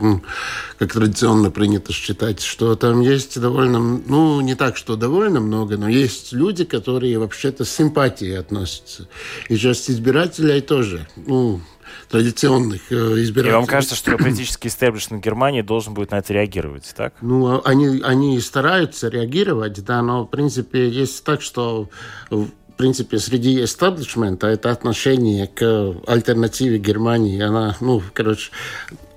как 0.78 0.92
традиционно 0.92 1.50
принято 1.50 1.92
считать, 1.92 2.40
что 2.40 2.74
там 2.74 3.02
есть 3.02 3.38
довольно, 3.38 3.78
ну, 3.78 4.40
не 4.40 4.54
так, 4.54 4.76
что 4.76 4.96
довольно 4.96 5.40
много, 5.40 5.76
но 5.76 5.88
есть 5.88 6.32
люди, 6.32 6.64
которые 6.64 7.18
вообще-то 7.18 7.64
с 7.64 7.70
симпатией 7.70 8.38
относятся. 8.38 9.06
И 9.48 9.56
часть 9.56 9.90
избирателей 9.90 10.62
тоже, 10.62 11.06
ну, 11.16 11.60
традиционных 12.08 12.80
э, 12.90 12.94
избирателей. 13.22 13.52
И 13.52 13.56
вам 13.56 13.66
кажется, 13.66 13.94
что 13.94 14.16
политический 14.16 14.68
истеблишмент 14.68 15.24
Германии 15.24 15.62
должен 15.62 15.94
будет 15.94 16.10
на 16.10 16.18
это 16.18 16.32
реагировать, 16.32 16.92
так? 16.96 17.14
Ну, 17.20 17.46
а 17.46 17.62
они, 17.64 18.00
они 18.02 18.40
стараются 18.40 19.08
реагировать, 19.08 19.84
да, 19.84 20.02
но, 20.02 20.24
в 20.24 20.28
принципе, 20.28 20.88
есть 20.88 21.24
так, 21.24 21.42
что 21.42 21.88
в 22.30 22.76
принципе, 22.76 23.18
среди 23.18 23.62
эстаблишмента 23.62 24.46
это 24.46 24.70
отношение 24.70 25.46
к 25.46 25.94
альтернативе 26.06 26.78
Германии, 26.78 27.40
она, 27.40 27.76
ну, 27.80 28.02
короче, 28.14 28.50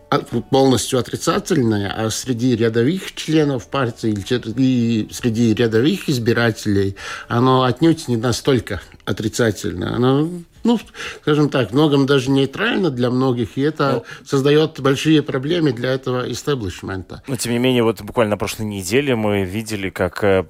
а, 0.10 0.20
полностью 0.20 1.00
отрицательная, 1.00 1.92
а 1.92 2.10
среди 2.10 2.56
рядовых 2.56 3.16
членов 3.16 3.68
партии 3.68 4.12
и 4.12 5.08
среди 5.12 5.54
рядовых 5.54 6.10
избирателей 6.10 6.96
оно 7.28 7.64
отнюдь 7.64 8.08
не 8.08 8.18
настолько 8.18 8.82
отрицательное. 9.06 9.96
Оно 9.96 10.30
ну, 10.66 10.80
скажем 11.22 11.50
так, 11.50 11.72
многом 11.72 12.06
даже 12.06 12.30
нейтрально 12.32 12.90
для 12.90 13.10
многих, 13.10 13.58
и 13.58 13.62
это 13.62 14.04
ну, 14.04 14.26
создает 14.26 14.80
большие 14.82 15.22
проблемы 15.22 15.72
для 15.72 15.92
этого 15.92 16.30
истеблишмента. 16.30 17.22
Но, 17.28 17.36
тем 17.36 17.54
не 17.54 17.60
менее, 17.60 17.84
вот 17.84 18.02
буквально 18.02 18.32
на 18.32 18.38
прошлой 18.38 18.66
неделе 18.66 19.16
мы 19.16 19.44
видели, 19.44 19.90
как 19.90 20.24
э, 20.24 20.44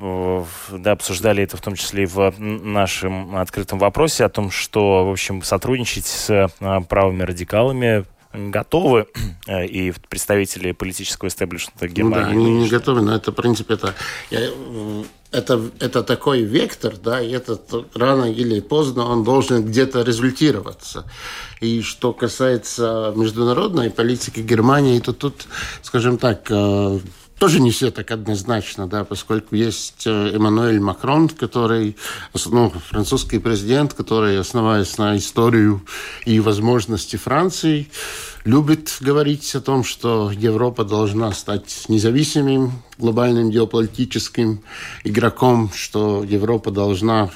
да, 0.71 0.91
обсуждали 0.93 1.43
это 1.43 1.57
в 1.57 1.61
том 1.61 1.75
числе 1.75 2.03
и 2.03 2.05
в 2.05 2.33
нашем 2.39 3.35
открытом 3.35 3.77
вопросе 3.77 4.23
о 4.23 4.29
том, 4.29 4.49
что, 4.51 5.05
в 5.05 5.11
общем, 5.11 5.43
сотрудничать 5.43 6.05
с 6.05 6.29
э, 6.29 6.47
правыми 6.87 7.23
радикалами 7.23 8.05
готовы, 8.33 9.07
э, 9.47 9.65
и 9.65 9.93
представители 10.09 10.71
политического 10.71 11.27
истеблишмента 11.27 11.87
Германии. 11.87 12.33
Ну, 12.33 12.43
да, 12.43 12.49
они 12.49 12.59
не 12.63 12.69
готовы, 12.69 13.01
но 13.01 13.15
это, 13.15 13.31
в 13.31 13.35
принципе, 13.35 13.75
это, 13.75 13.93
я, 14.29 14.49
это, 15.35 15.61
это 15.79 16.03
такой 16.03 16.41
вектор, 16.43 16.95
да, 16.97 17.21
и 17.21 17.31
этот 17.31 17.73
рано 17.93 18.31
или 18.31 18.59
поздно 18.61 19.05
он 19.05 19.23
должен 19.23 19.65
где-то 19.65 20.01
результироваться. 20.01 21.03
И 21.61 21.81
что 21.81 22.13
касается 22.13 23.13
международной 23.15 23.89
политики 23.89 24.39
Германии, 24.39 24.99
то 24.99 25.13
тут, 25.13 25.47
скажем 25.81 26.17
так, 26.17 26.47
э, 26.49 26.99
тоже 27.39 27.59
не 27.59 27.71
все 27.71 27.91
так 27.91 28.11
однозначно, 28.11 28.87
да, 28.87 29.03
поскольку 29.03 29.55
есть 29.55 30.07
э, 30.07 30.31
Эммануэль 30.35 30.79
Макрон, 30.79 31.29
который, 31.29 31.97
ну, 32.45 32.69
французский 32.69 33.39
президент, 33.39 33.93
который, 33.93 34.39
основываясь 34.39 34.97
на 34.97 35.17
историю 35.17 35.81
и 36.25 36.39
возможности 36.39 37.17
Франции, 37.17 37.89
любит 38.45 38.97
говорить 39.01 39.53
о 39.55 39.61
том, 39.61 39.83
что 39.83 40.31
Европа 40.31 40.85
должна 40.85 41.31
стать 41.33 41.85
независимым 41.89 42.71
глобальным 42.97 43.49
геополитическим 43.49 44.61
игроком, 45.03 45.71
что 45.73 46.23
Европа 46.23 46.71
должна 46.71 47.29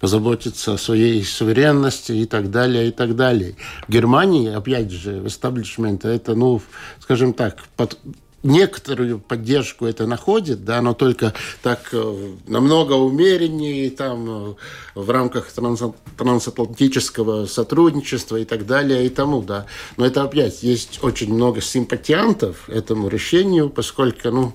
позаботиться 0.00 0.74
о 0.74 0.78
своей 0.78 1.24
суверенности 1.24 2.12
и 2.12 2.26
так 2.26 2.50
далее, 2.50 2.88
и 2.88 2.90
так 2.92 3.16
далее. 3.16 3.56
В 3.88 3.92
Германии, 3.92 4.52
опять 4.52 4.92
же, 4.92 5.20
в 5.20 5.26
это, 6.08 6.34
ну, 6.34 6.62
скажем 7.00 7.32
так, 7.32 7.58
под, 7.76 7.98
некоторую 8.44 9.18
поддержку 9.18 9.86
это 9.86 10.06
находит, 10.06 10.64
да, 10.64 10.80
но 10.82 10.94
только 10.94 11.32
так 11.62 11.88
э, 11.92 12.34
намного 12.46 12.92
умереннее, 12.92 13.90
там, 13.90 14.50
э, 14.50 14.54
в 14.94 15.10
рамках 15.10 15.50
трансатлантического 16.16 17.46
сотрудничества 17.46 18.36
и 18.36 18.44
так 18.44 18.66
далее, 18.66 19.06
и 19.06 19.08
тому, 19.08 19.42
да. 19.42 19.66
Но 19.96 20.06
это 20.06 20.22
опять 20.22 20.62
есть 20.62 21.00
очень 21.02 21.34
много 21.34 21.60
симпатиантов 21.60 22.68
этому 22.68 23.08
решению, 23.08 23.70
поскольку, 23.70 24.30
ну, 24.30 24.52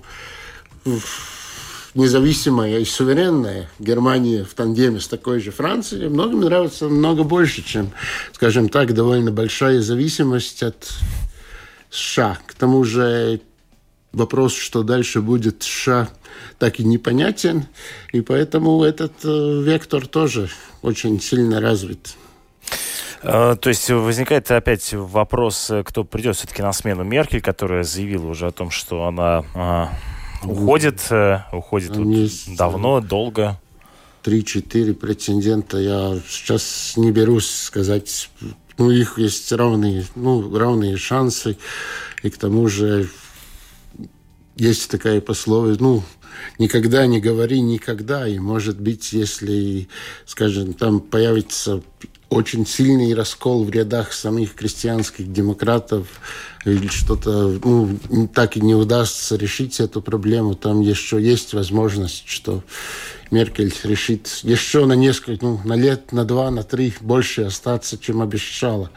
независимая 1.96 2.80
и 2.80 2.86
суверенная 2.86 3.70
Германия 3.80 4.44
в 4.44 4.54
тандеме 4.54 5.00
с 5.00 5.08
такой 5.08 5.40
же 5.40 5.52
Францией 5.52 6.10
многим 6.10 6.42
нравится 6.42 6.88
много 6.88 7.24
больше, 7.24 7.64
чем, 7.64 7.92
скажем 8.34 8.70
так, 8.70 8.94
довольно 8.94 9.32
большая 9.32 9.82
зависимость 9.82 10.62
от 10.62 10.88
США. 11.90 12.38
К 12.46 12.54
тому 12.54 12.84
же 12.84 13.42
вопрос, 14.12 14.54
что 14.54 14.84
дальше 14.84 15.22
будет 15.22 15.64
США, 15.64 16.10
так 16.58 16.80
и 16.80 16.84
непонятен. 16.84 17.66
И 18.12 18.22
поэтому 18.22 18.84
этот 18.84 19.14
э, 19.24 19.62
вектор 19.64 20.08
тоже 20.08 20.50
очень 20.82 21.20
сильно 21.20 21.60
развит. 21.62 22.16
А, 23.22 23.56
то 23.56 23.70
есть 23.70 23.90
возникает 23.90 24.50
опять 24.52 24.94
вопрос, 24.94 25.72
кто 25.86 26.04
придет 26.04 26.36
все-таки 26.36 26.62
на 26.62 26.74
смену 26.74 27.04
Меркель, 27.04 27.42
которая 27.42 27.84
заявила 27.84 28.28
уже 28.28 28.48
о 28.48 28.52
том, 28.52 28.72
что 28.72 29.06
она 29.06 29.44
а, 29.54 29.90
уходит, 30.44 31.02
э, 31.10 31.42
уходит 31.52 31.96
вот 31.96 32.56
давно, 32.58 33.02
долго. 33.02 33.60
Три-четыре 34.24 34.94
претендента. 34.94 35.78
Я 35.78 36.20
сейчас 36.28 36.94
не 36.98 37.12
берусь 37.12 37.50
сказать. 37.50 38.30
Ну, 38.78 38.86
у 38.88 38.92
них 38.92 39.18
есть 39.18 39.52
равные, 39.52 40.06
ну, 40.16 40.58
равные 40.58 40.98
шансы. 40.98 41.58
И 42.24 42.30
к 42.30 42.38
тому 42.38 42.68
же 42.68 43.10
есть 44.60 44.90
такая 44.90 45.22
пословица, 45.22 45.82
ну, 45.82 46.04
никогда 46.58 47.06
не 47.08 47.20
говори 47.20 47.62
никогда. 47.62 48.28
И, 48.28 48.40
может 48.40 48.80
быть, 48.80 49.14
если, 49.14 49.88
скажем, 50.26 50.74
там 50.74 51.00
появится 51.00 51.82
очень 52.30 52.66
сильный 52.68 53.14
раскол 53.16 53.64
в 53.64 53.72
рядах 53.72 54.14
самих 54.14 54.54
крестьянских 54.54 55.32
демократов 55.32 56.08
или 56.64 56.88
что-то, 56.88 57.60
ну, 57.64 57.98
так 58.34 58.56
и 58.56 58.62
не 58.62 58.76
удастся 58.76 59.36
решить 59.36 59.80
эту 59.80 60.02
проблему, 60.02 60.54
там 60.54 60.82
еще 60.82 61.20
есть 61.22 61.54
возможность, 61.54 62.26
что 62.28 62.64
Меркель 63.32 63.74
решит 63.84 64.28
еще 64.44 64.86
на 64.86 64.94
несколько, 64.94 65.44
ну, 65.44 65.60
на 65.64 65.74
лет, 65.74 66.12
на 66.12 66.24
два, 66.24 66.52
на 66.52 66.64
три 66.64 66.94
больше 67.02 67.44
остаться, 67.44 67.98
чем 67.98 68.22
обещала. 68.22 68.92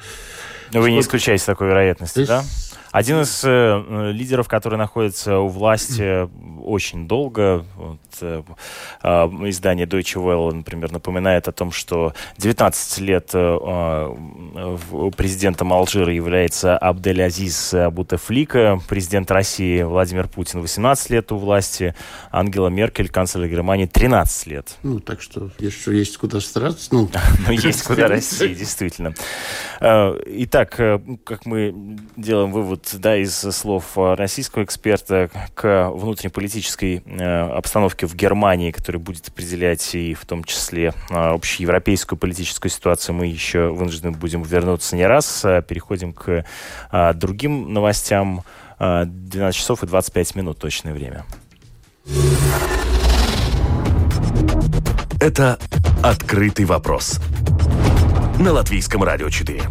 Вы 0.73 0.91
не 0.91 1.01
исключаете 1.01 1.45
такой 1.45 1.69
вероятности, 1.69 2.25
да? 2.27 2.45
Один 2.93 3.23
из 3.23 3.43
э, 3.43 4.11
лидеров, 4.13 4.49
который 4.49 4.77
находится 4.77 5.39
у 5.39 5.49
власти 5.49 6.29
очень 6.63 7.09
долго, 7.09 7.65
вот, 7.75 7.99
э, 8.21 8.43
э, 9.03 9.09
издание 9.49 9.87
Deutsche 9.87 10.23
Welle, 10.23 10.53
например, 10.53 10.93
напоминает 10.93 11.49
о 11.49 11.53
том, 11.53 11.73
что 11.73 12.13
19 12.37 12.99
лет 13.01 13.31
э, 13.33 13.59
э, 14.55 15.11
президентом 15.17 15.73
Алжира 15.73 16.13
является 16.13 16.77
Абдель-Азиз 16.77 17.75
Бутефлика, 17.91 18.79
президент 18.89 19.31
России 19.31 19.83
Владимир 19.83 20.29
Путин 20.29 20.61
18 20.61 21.11
лет 21.11 21.33
у 21.33 21.39
власти, 21.39 21.95
Ангела 22.31 22.69
Меркель, 22.69 23.09
канцлер 23.09 23.49
Германии, 23.49 23.87
13 23.87 24.47
лет. 24.49 24.77
Ну, 24.83 25.01
так 25.01 25.23
что 25.23 25.51
еще 25.59 25.97
есть 25.97 26.19
куда 26.19 26.41
стараться. 26.41 26.89
Ну, 26.93 27.09
ну 27.47 27.53
есть 27.53 27.83
куда 27.85 28.09
расти, 28.09 28.49
действительно. 28.55 29.15
Э, 29.81 30.15
итак, 30.27 30.79
э, 30.79 31.01
как 31.25 31.47
мы 31.47 31.75
делаем 32.17 32.53
вывод 32.53 32.82
вот, 32.83 33.01
да, 33.01 33.17
из 33.17 33.35
слов 33.35 33.97
российского 33.97 34.65
эксперта 34.65 35.31
к 35.55 35.91
внутриполитической 35.91 37.03
э, 37.05 37.41
обстановке 37.51 38.07
в 38.07 38.15
Германии, 38.15 38.71
которая 38.71 39.01
будет 39.01 39.29
определять 39.29 39.95
и 39.95 40.15
в 40.15 40.25
том 40.27 40.45
числе 40.45 40.93
э, 41.11 41.15
общеевропейскую 41.15 42.19
политическую 42.19 42.71
ситуацию, 42.71 43.15
мы 43.15 43.27
еще 43.27 43.69
вынуждены 43.69 44.13
будем 44.13 44.43
вернуться 44.43 44.97
не 44.97 45.07
раз. 45.07 45.45
Э, 45.45 45.63
переходим 45.67 46.13
к 46.13 46.45
э, 46.91 47.15
другим 47.15 47.73
новостям. 47.73 48.45
Э, 48.79 49.05
12 49.07 49.57
часов 49.57 49.83
и 49.83 49.87
25 49.87 50.35
минут 50.37 50.59
точное 50.59 50.93
время. 50.93 51.25
Это 55.21 55.59
«Открытый 56.03 56.65
вопрос» 56.65 57.21
на 58.39 58.53
Латвийском 58.53 59.05
радио 59.05 59.31
4. 59.31 59.63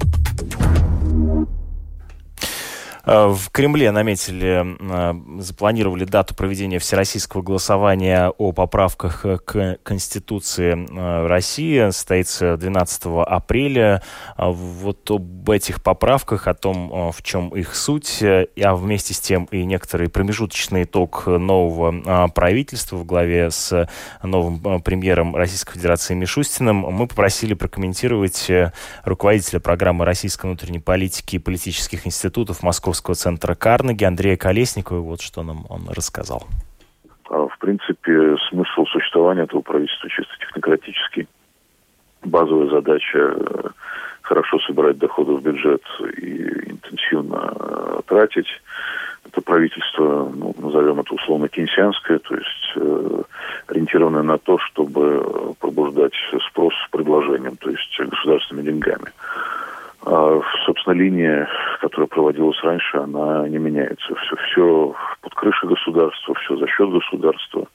Э, 3.05 3.27
в 3.27 3.49
Кремле 3.51 3.91
наметили, 3.91 4.77
э, 4.79 5.41
запланировали 5.41 6.05
дату 6.05 6.35
проведения 6.35 6.79
всероссийского 6.79 7.41
голосования 7.41 8.31
о 8.37 8.51
поправках 8.51 9.25
к 9.45 9.77
Конституции 9.83 10.73
э, 10.73 11.27
России. 11.27 11.89
Состоится 11.89 12.57
12 12.57 13.03
апреля. 13.25 14.01
Вот 14.37 15.09
об 15.09 15.49
этих 15.49 15.81
поправках, 15.83 16.47
о 16.47 16.53
том, 16.53 17.11
в 17.11 17.23
чем 17.23 17.49
их 17.49 17.75
суть, 17.75 18.19
а 18.21 18.75
вместе 18.75 19.13
с 19.13 19.19
тем 19.19 19.45
и 19.45 19.63
некоторый 19.63 20.09
промежуточный 20.09 20.83
итог 20.83 21.25
нового 21.27 22.27
правительства 22.29 22.97
в 22.97 23.05
главе 23.05 23.51
с 23.51 23.87
новым 24.23 24.81
премьером 24.81 25.35
Российской 25.35 25.73
Федерации 25.73 26.13
Мишустиным, 26.13 26.77
мы 26.77 27.07
попросили 27.07 27.53
прокомментировать 27.53 28.49
руководителя 29.03 29.59
программы 29.59 30.05
российской 30.05 30.47
внутренней 30.47 30.79
политики 30.79 31.35
и 31.35 31.39
политических 31.39 32.05
институтов 32.05 32.63
Москвы 32.63 32.91
Московского 33.01 33.15
центра 33.15 33.55
Карнеги 33.55 34.03
Андрея 34.03 34.37
Колесникова. 34.37 34.99
Вот 34.99 35.21
что 35.21 35.41
нам 35.41 35.65
он 35.69 35.81
рассказал. 35.89 36.43
А, 37.29 37.47
в 37.47 37.57
принципе, 37.57 38.35
смысл 38.49 38.85
существования 38.85 39.43
этого 39.43 39.61
правительства 39.61 40.07
чисто 40.09 40.31
технократический. 40.39 41.27
Базовая 42.23 42.69
задача 42.69 43.17
э, 43.17 43.69
хорошо 44.21 44.59
собирать 44.59 44.99
доходы 44.99 45.33
в 45.33 45.41
бюджет 45.41 45.81
и 46.17 46.69
интенсивно 46.69 47.53
э, 47.59 48.01
тратить. 48.05 48.47
Это 49.25 49.41
правительство, 49.41 50.31
ну, 50.35 50.53
назовем 50.59 50.99
это 50.99 51.15
условно 51.15 51.47
кейнсианское, 51.47 52.19
то 52.19 52.35
есть 52.35 52.73
э, 52.75 53.21
ориентированное 53.67 54.23
на 54.23 54.37
то, 54.37 54.59
чтобы 54.59 55.55
пробуждать 55.59 56.13
спрос 56.49 56.73
с 56.85 56.91
предложением, 56.91 57.57
то 57.57 57.71
есть 57.71 57.99
государственными 57.99 58.65
деньгами. 58.65 59.11
Собственно, 60.03 60.93
линия, 60.93 61.47
которая 61.79 62.07
проводилась 62.07 62.61
раньше, 62.63 62.97
она 62.97 63.47
не 63.47 63.57
меняется. 63.57 64.15
Все, 64.15 64.35
все 64.35 64.95
под 65.21 65.33
крышей 65.35 65.69
государства, 65.69 66.33
все 66.35 66.57
за 66.57 66.67
счет 66.67 66.89
государства, 66.89 67.67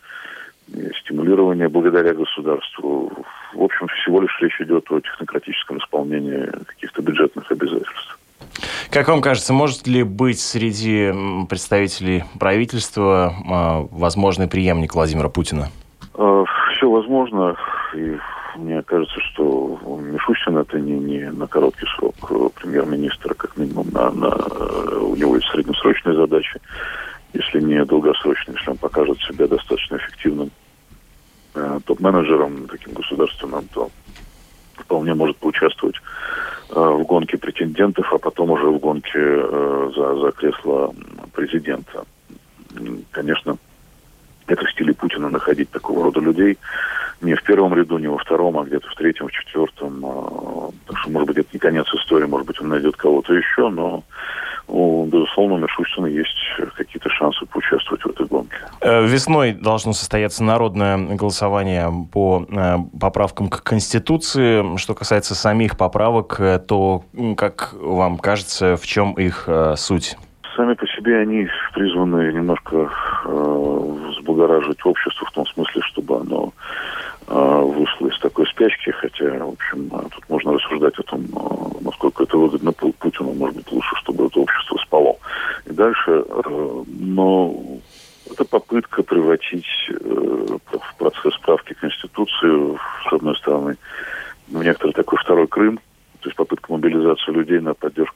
стимулирование 1.00 1.68
благодаря 1.68 2.14
государству. 2.14 3.12
В 3.54 3.62
общем, 3.62 3.86
всего 3.88 4.20
лишь 4.20 4.36
речь 4.40 4.60
идет 4.60 4.90
о 4.90 5.00
технократическом 5.00 5.78
исполнении 5.78 6.50
каких-то 6.66 7.02
бюджетных 7.02 7.50
обязательств. 7.50 8.18
Как 8.90 9.08
вам 9.08 9.20
кажется, 9.20 9.52
может 9.52 9.86
ли 9.86 10.02
быть 10.02 10.40
среди 10.40 11.12
представителей 11.48 12.24
правительства 12.38 13.34
а, 13.48 13.86
возможный 13.90 14.48
преемник 14.48 14.94
Владимира 14.94 15.28
Путина? 15.28 15.68
А, 16.14 16.44
все 16.72 16.90
возможно. 16.90 17.56
И 17.94 18.16
мне 18.56 18.82
кажется, 18.82 19.20
что 19.32 19.78
Мишустин 20.00 20.58
это 20.58 20.78
не, 20.78 20.98
не 20.98 21.30
на 21.30 21.46
короткий 21.46 21.86
срок 21.96 22.14
премьер-министра, 22.54 23.34
как 23.34 23.56
минимум, 23.56 23.88
на, 23.90 24.10
на, 24.10 24.28
у 25.00 25.16
него 25.16 25.36
есть 25.36 25.48
среднесрочные 25.48 26.16
задачи, 26.16 26.60
если 27.32 27.60
не 27.60 27.84
долгосрочные, 27.84 28.56
если 28.56 28.70
он 28.70 28.76
покажет 28.78 29.18
себя 29.20 29.46
достаточно 29.46 29.96
эффективным 29.96 30.50
э, 31.54 31.80
топ-менеджером, 31.84 32.68
таким 32.68 32.94
государственным, 32.94 33.68
то 33.68 33.90
вполне 34.74 35.14
может 35.14 35.36
поучаствовать 35.36 35.96
э, 36.70 36.74
в 36.74 37.02
гонке 37.04 37.36
претендентов, 37.38 38.12
а 38.12 38.18
потом 38.18 38.50
уже 38.50 38.66
в 38.66 38.78
гонке 38.78 39.18
э, 39.18 39.90
за, 39.94 40.16
за 40.16 40.32
кресло 40.32 40.94
президента. 41.32 42.04
Конечно, 43.10 43.56
это 44.46 44.64
в 44.64 44.70
стиле 44.70 44.94
Путина 44.94 45.28
находить 45.28 45.70
такого 45.70 46.04
рода 46.04 46.20
людей 46.20 46.58
не 47.20 47.34
в 47.34 47.42
первом 47.42 47.74
ряду, 47.74 47.98
не 47.98 48.08
во 48.08 48.18
втором, 48.18 48.58
а 48.58 48.64
где-то 48.64 48.88
в 48.88 48.94
третьем, 48.94 49.28
в 49.28 49.32
четвертом. 49.32 50.04
А, 50.04 50.70
так 50.86 50.98
что, 50.98 51.10
может 51.10 51.28
быть, 51.28 51.38
это 51.38 51.48
не 51.52 51.58
конец 51.58 51.86
истории, 51.94 52.26
может 52.26 52.46
быть, 52.46 52.60
он 52.60 52.68
найдет 52.68 52.96
кого-то 52.96 53.32
еще, 53.32 53.68
но 53.68 54.04
у, 54.68 55.06
безусловно, 55.06 55.54
у 55.54 55.58
Мишустина 55.58 56.06
есть 56.06 56.36
какие-то 56.74 57.08
шансы 57.10 57.46
поучаствовать 57.46 58.02
в 58.02 58.10
этой 58.10 58.26
гонке. 58.26 58.56
Э, 58.80 59.06
весной 59.06 59.52
должно 59.52 59.92
состояться 59.92 60.42
народное 60.42 60.98
голосование 61.14 61.90
по 62.12 62.46
э, 62.48 62.76
поправкам 63.00 63.48
к 63.48 63.62
Конституции. 63.62 64.76
Что 64.76 64.94
касается 64.94 65.34
самих 65.34 65.76
поправок, 65.76 66.40
э, 66.40 66.58
то, 66.58 67.04
как 67.36 67.74
вам 67.80 68.18
кажется, 68.18 68.76
в 68.76 68.84
чем 68.86 69.12
их 69.14 69.48
суть? 69.76 70.16
Сами 70.56 70.74
по 70.74 70.86
себе 70.86 71.18
они 71.18 71.46
призваны 71.74 72.32
немножко 72.32 72.90
взблагораживать 74.36 74.84
общество 74.84 75.26
в 75.26 75.32
том 75.32 75.46
смысле, 75.46 75.82
чтобы 75.82 76.20
оно 76.20 76.52
э, 77.26 77.60
вышло 77.62 78.08
из 78.08 78.18
такой 78.20 78.46
спячки, 78.46 78.90
хотя, 78.90 79.44
в 79.44 79.52
общем, 79.52 79.90
э, 79.92 80.08
тут 80.14 80.28
можно 80.28 80.52
рассуждать 80.52 80.98
о 80.98 81.02
том, 81.02 81.24
э, 81.24 81.84
насколько 81.84 82.22
это 82.22 82.36
выгодно 82.36 82.72
Путину, 82.72 83.32
может 83.32 83.56
быть, 83.56 83.72
лучше, 83.72 83.96
чтобы 83.96 84.26
это 84.26 84.40
общество 84.40 84.76
спало. 84.78 85.16
И 85.66 85.72
дальше, 85.72 86.24
но 86.86 87.54
это 88.30 88.44
попытка 88.44 89.02
превратить 89.02 89.66
э, 89.88 89.94
в 89.94 90.98
процесс 90.98 91.34
справки 91.34 91.74
Конституции, 91.74 92.78
с 93.08 93.12
одной 93.12 93.36
стороны, 93.36 93.76
в 94.48 94.62
некоторый 94.62 94.92
такой 94.92 95.18
второй 95.18 95.46
Крым, 95.48 95.78
то 96.20 96.28
есть 96.28 96.36
попытка 96.36 96.72
мобилизации 96.72 97.32
людей 97.32 97.60
на 97.60 97.74
поддержку. 97.74 98.15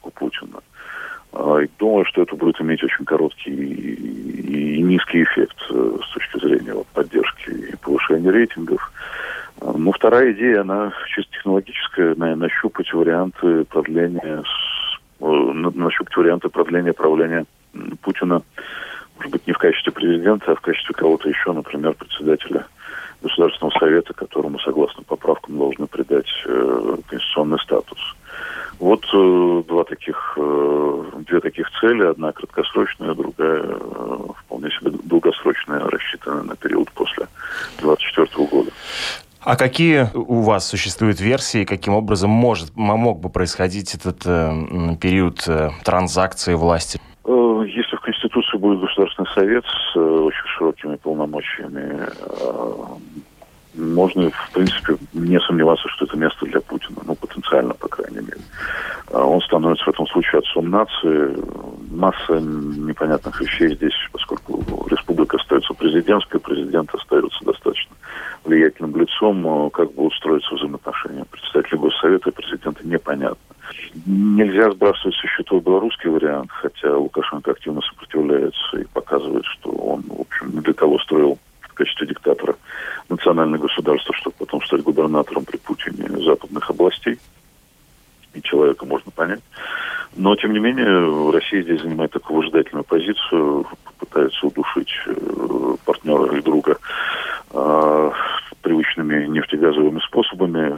думаю, 1.79 2.05
что 2.05 2.21
это 2.21 2.35
будет 2.35 2.59
иметь 2.61 2.83
очень 2.83 3.05
короткий 3.05 3.51
и 3.51 4.81
низкий 4.81 5.23
эффект 5.23 5.57
э, 5.69 5.97
с 6.03 6.13
точки 6.13 6.39
зрения 6.39 6.73
вот, 6.73 6.87
поддержки 6.87 7.49
и 7.49 7.75
повышения 7.77 8.31
рейтингов. 8.31 8.91
А, 9.61 9.73
ну, 9.77 9.91
вторая 9.91 10.31
идея, 10.33 10.61
она 10.61 10.93
чисто 11.07 11.31
технологическая, 11.33 12.15
на, 12.15 12.35
нащупать 12.35 12.91
варианты 12.93 13.63
продления, 13.65 14.43
э, 15.19 15.25
нащупать 15.25 16.15
варианты 16.15 16.49
продления 16.49 16.93
правления 16.93 17.45
Путина 18.01 18.41
может 19.21 19.33
быть, 19.33 19.45
не 19.45 19.53
в 19.53 19.57
качестве 19.59 19.91
президента, 19.91 20.51
а 20.51 20.55
в 20.55 20.61
качестве 20.61 20.95
кого-то 20.95 21.29
еще, 21.29 21.51
например, 21.51 21.93
председателя 21.93 22.65
Государственного 23.21 23.77
совета, 23.77 24.13
которому, 24.13 24.57
согласно 24.59 25.03
поправкам, 25.03 25.59
должны 25.59 25.85
придать 25.85 26.25
э, 26.45 26.95
конституционный 27.07 27.59
статус. 27.59 27.99
Э, 29.13 29.63
два 29.67 29.83
таких, 29.83 30.37
э, 30.37 31.03
две 31.27 31.39
таких 31.39 31.69
цели, 31.79 32.03
одна 32.03 32.31
краткосрочная, 32.31 33.13
другая 33.13 33.63
э, 33.63 34.17
вполне 34.39 34.69
себе 34.71 34.91
долгосрочная, 35.03 35.79
рассчитанная 35.79 36.43
на 36.43 36.55
период 36.55 36.89
после 36.91 37.27
2024 37.79 38.47
года. 38.47 38.71
А 39.41 39.55
какие 39.55 40.07
у 40.13 40.41
вас 40.41 40.67
существуют 40.67 41.19
версии, 41.19 41.65
каким 41.65 41.93
образом 41.93 42.29
может, 42.29 42.75
мог 42.75 43.19
бы 43.19 43.29
происходить 43.29 43.95
этот 43.95 44.25
э, 44.25 44.95
период 45.01 45.43
э, 45.47 45.71
транзакции 45.83 46.53
власти? 46.53 46.99
Если 47.25 47.95
в 47.95 48.01
Конституции 48.01 48.57
будет 48.57 48.79
Государственный 48.79 49.29
совет 49.33 49.65
с 49.65 49.95
э, 49.95 49.99
очень 49.99 50.47
широкими 50.57 50.95
полномочиями, 50.95 52.07
э, 52.07 52.71
можно, 53.75 54.29
в 54.29 54.51
принципе, 54.53 54.97
не 55.13 55.39
сомневаться, 55.39 55.87
что 55.89 56.05
это 56.05 56.17
место 56.17 56.45
для 56.45 56.59
Путина, 56.59 56.97
ну, 57.05 57.15
потенциально, 57.15 57.73
по 57.73 57.87
крайней 57.87 58.19
мере. 58.19 58.41
А 59.11 59.23
он 59.23 59.41
становится 59.41 59.85
в 59.85 59.89
этом 59.89 60.07
отцом 60.61 60.69
нации. 60.69 61.37
Масса 61.91 62.39
непонятных 62.39 63.41
вещей 63.41 63.75
здесь, 63.75 63.93
поскольку 64.13 64.63
республика 64.89 65.37
остается 65.37 65.73
президентской, 65.73 66.39
президент 66.39 66.93
остается 66.95 67.43
достаточно 67.43 67.95
влиятельным 68.45 68.95
лицом, 68.95 69.69
как 69.71 69.91
будут 69.93 70.13
строиться 70.13 70.55
взаимоотношения 70.55 71.25
представителей 71.25 71.79
Госсовета 71.79 72.29
и 72.29 72.33
президента, 72.33 72.87
непонятно. 72.87 73.55
Нельзя 74.05 74.71
сбрасывать 74.71 75.15
со 75.15 75.27
счетов 75.27 75.63
белорусский 75.63 76.09
вариант, 76.09 76.49
хотя 76.51 76.97
Лукашенко 76.97 77.51
активно 77.51 77.81
сопротивляется 77.81 78.77
и 78.77 78.85
показывает, 78.85 79.45
что 79.45 79.69
он, 79.69 80.03
в 80.03 80.21
общем, 80.21 80.51
не 80.53 80.61
для 80.61 80.73
того 80.73 80.97
строил 80.99 81.37
в 81.59 81.73
качестве 81.73 82.07
диктатора 82.07 82.55
национальное 83.09 83.59
государство, 83.59 84.15
чтобы 84.15 84.37
потом 84.39 84.63
стать 84.63 84.81
губернатором 84.81 85.43
при 85.43 85.57
Путине 85.57 86.07
западных 86.23 86.69
областей. 86.69 87.19
И 88.33 88.41
человека 88.41 88.85
можно 88.85 89.11
понять. 89.11 89.41
Но, 90.15 90.35
тем 90.35 90.53
не 90.53 90.59
менее, 90.73 91.31
Россия 91.31 91.63
здесь 91.63 91.81
занимает 91.81 92.11
такую 92.11 92.39
выжидательную 92.39 92.83
позицию, 92.83 93.65
пытается 93.97 94.47
удушить 94.47 94.91
э, 95.05 95.75
партнера 95.85 96.35
и 96.37 96.41
друга 96.41 96.77
э, 97.51 98.11
привычными 98.61 99.27
нефтегазовыми 99.27 99.99
способами. 99.99 100.77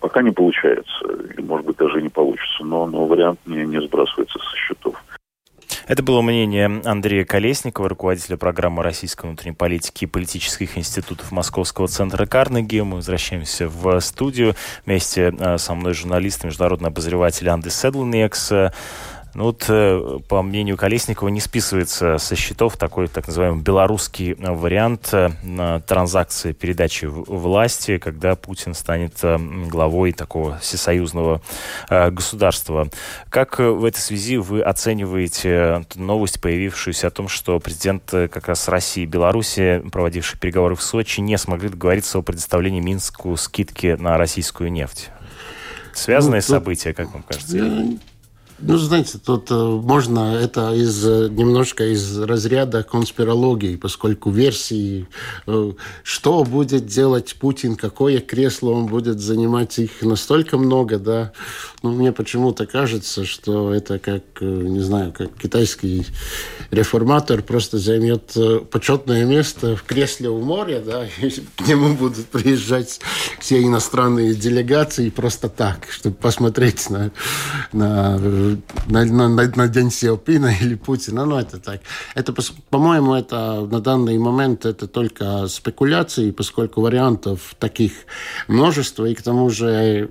Пока 0.00 0.22
не 0.22 0.30
получается, 0.30 1.06
и, 1.36 1.42
может 1.42 1.66
быть, 1.66 1.76
даже 1.76 2.00
не 2.00 2.08
получится, 2.08 2.64
но, 2.64 2.86
но 2.86 3.04
вариант 3.06 3.40
не, 3.46 3.66
не 3.66 3.80
сбрасывается 3.80 4.38
со 4.38 4.56
счетов. 4.56 4.97
Это 5.88 6.02
было 6.02 6.20
мнение 6.20 6.82
Андрея 6.84 7.24
Колесникова, 7.24 7.88
руководителя 7.88 8.36
программы 8.36 8.82
российской 8.82 9.24
внутренней 9.24 9.54
политики 9.54 10.04
и 10.04 10.06
политических 10.06 10.76
институтов 10.76 11.32
Московского 11.32 11.88
центра 11.88 12.26
Карнеги. 12.26 12.78
Мы 12.80 12.96
возвращаемся 12.96 13.68
в 13.68 13.98
студию 14.00 14.54
вместе 14.84 15.34
э, 15.38 15.56
со 15.56 15.74
мной 15.74 15.94
журналист, 15.94 16.44
международный 16.44 16.88
обозреватель 16.88 17.48
Анды 17.48 17.70
Седлнекс. 17.70 18.52
Ну 19.34 19.44
вот, 19.44 19.66
э, 19.68 20.18
по 20.26 20.42
мнению 20.42 20.76
Колесникова, 20.76 21.28
не 21.28 21.40
списывается 21.40 22.18
со 22.18 22.34
счетов 22.34 22.76
такой 22.76 23.08
так 23.08 23.26
называемый 23.26 23.62
белорусский 23.62 24.34
вариант 24.34 25.10
э, 25.12 25.30
транзакции 25.86 26.52
передачи 26.52 27.04
власти, 27.04 27.98
когда 27.98 28.34
Путин 28.36 28.74
станет 28.74 29.18
э, 29.22 29.38
главой 29.68 30.12
такого 30.12 30.58
всесоюзного 30.58 31.42
государства. 31.88 32.88
Как 33.28 33.58
в 33.58 33.84
этой 33.84 33.98
связи 33.98 34.38
вы 34.38 34.62
оцениваете 34.62 35.84
новость, 35.94 36.40
появившуюся 36.40 37.08
о 37.08 37.10
том, 37.10 37.28
что 37.28 37.58
президент 37.60 38.04
как 38.10 38.48
раз 38.48 38.68
России 38.68 39.02
и 39.02 39.06
Беларуси, 39.06 39.82
проводившие 39.92 40.38
переговоры 40.40 40.74
в 40.74 40.82
Сочи, 40.82 41.20
не 41.20 41.36
смогли 41.38 41.68
договориться 41.68 42.18
о 42.18 42.22
предоставлении 42.22 42.80
Минску 42.80 43.36
скидки 43.36 43.96
на 43.98 44.16
российскую 44.18 44.72
нефть? 44.72 45.10
Связанные 45.92 46.42
ну, 46.46 46.54
события, 46.54 46.94
как 46.94 47.12
вам 47.12 47.22
кажется? 47.22 47.98
Ну, 48.60 48.76
знаете, 48.76 49.18
тут 49.24 49.52
э, 49.52 49.54
можно 49.54 50.34
это 50.34 50.74
из 50.74 51.06
э, 51.06 51.28
немножко 51.30 51.84
из 51.84 52.18
разряда 52.18 52.82
конспирологии, 52.82 53.76
поскольку 53.76 54.30
версии, 54.30 55.06
э, 55.46 55.72
что 56.02 56.42
будет 56.42 56.86
делать 56.86 57.36
Путин, 57.38 57.76
какое 57.76 58.18
кресло 58.18 58.70
он 58.70 58.86
будет 58.86 59.20
занимать, 59.20 59.78
их 59.78 60.02
настолько 60.02 60.58
много, 60.58 60.98
да. 60.98 61.32
Ну, 61.84 61.92
мне 61.92 62.10
почему-то 62.10 62.66
кажется, 62.66 63.24
что 63.24 63.72
это 63.72 64.00
как, 64.00 64.22
не 64.40 64.80
знаю, 64.80 65.12
как 65.12 65.36
китайский 65.40 66.04
реформатор 66.72 67.42
просто 67.42 67.78
займет 67.78 68.36
почетное 68.70 69.24
место 69.24 69.76
в 69.76 69.84
кресле 69.84 70.30
у 70.30 70.40
моря, 70.40 70.82
да, 70.84 71.04
и 71.22 71.30
к 71.30 71.68
нему 71.68 71.94
будут 71.94 72.26
приезжать 72.26 72.98
все 73.38 73.62
иностранные 73.62 74.34
делегации 74.34 75.10
просто 75.10 75.48
так, 75.48 75.86
чтобы 75.90 76.16
посмотреть 76.16 76.90
на, 76.90 77.12
на 77.72 78.18
на, 78.86 79.04
на, 79.04 79.28
на 79.28 79.68
День 79.68 79.90
Сиопина 79.90 80.54
или 80.60 80.74
Путина. 80.74 81.24
Ну, 81.24 81.38
это 81.38 81.58
так. 81.58 81.80
Это, 82.14 82.34
по-моему, 82.70 83.14
это 83.14 83.66
на 83.70 83.80
данный 83.80 84.18
момент 84.18 84.66
это 84.66 84.86
только 84.86 85.46
спекуляции, 85.48 86.30
поскольку 86.30 86.80
вариантов 86.80 87.54
таких 87.58 87.92
множество, 88.48 89.04
и 89.04 89.14
к 89.14 89.22
тому 89.22 89.50
же 89.50 90.10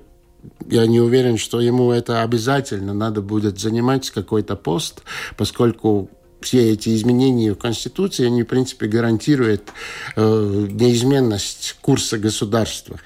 я 0.68 0.86
не 0.86 1.00
уверен, 1.00 1.38
что 1.38 1.60
ему 1.60 1.92
это 1.92 2.22
обязательно 2.22 2.94
надо 2.94 3.22
будет 3.22 3.58
занимать 3.58 4.10
какой-то 4.10 4.56
пост, 4.56 5.02
поскольку 5.36 6.10
все 6.40 6.72
эти 6.72 6.94
изменения 6.94 7.52
в 7.52 7.58
Конституции, 7.58 8.26
они, 8.26 8.42
в 8.42 8.46
принципе, 8.46 8.86
гарантируют 8.86 9.72
э, 10.14 10.66
неизменность 10.70 11.76
курса 11.80 12.18
государства. 12.18 13.00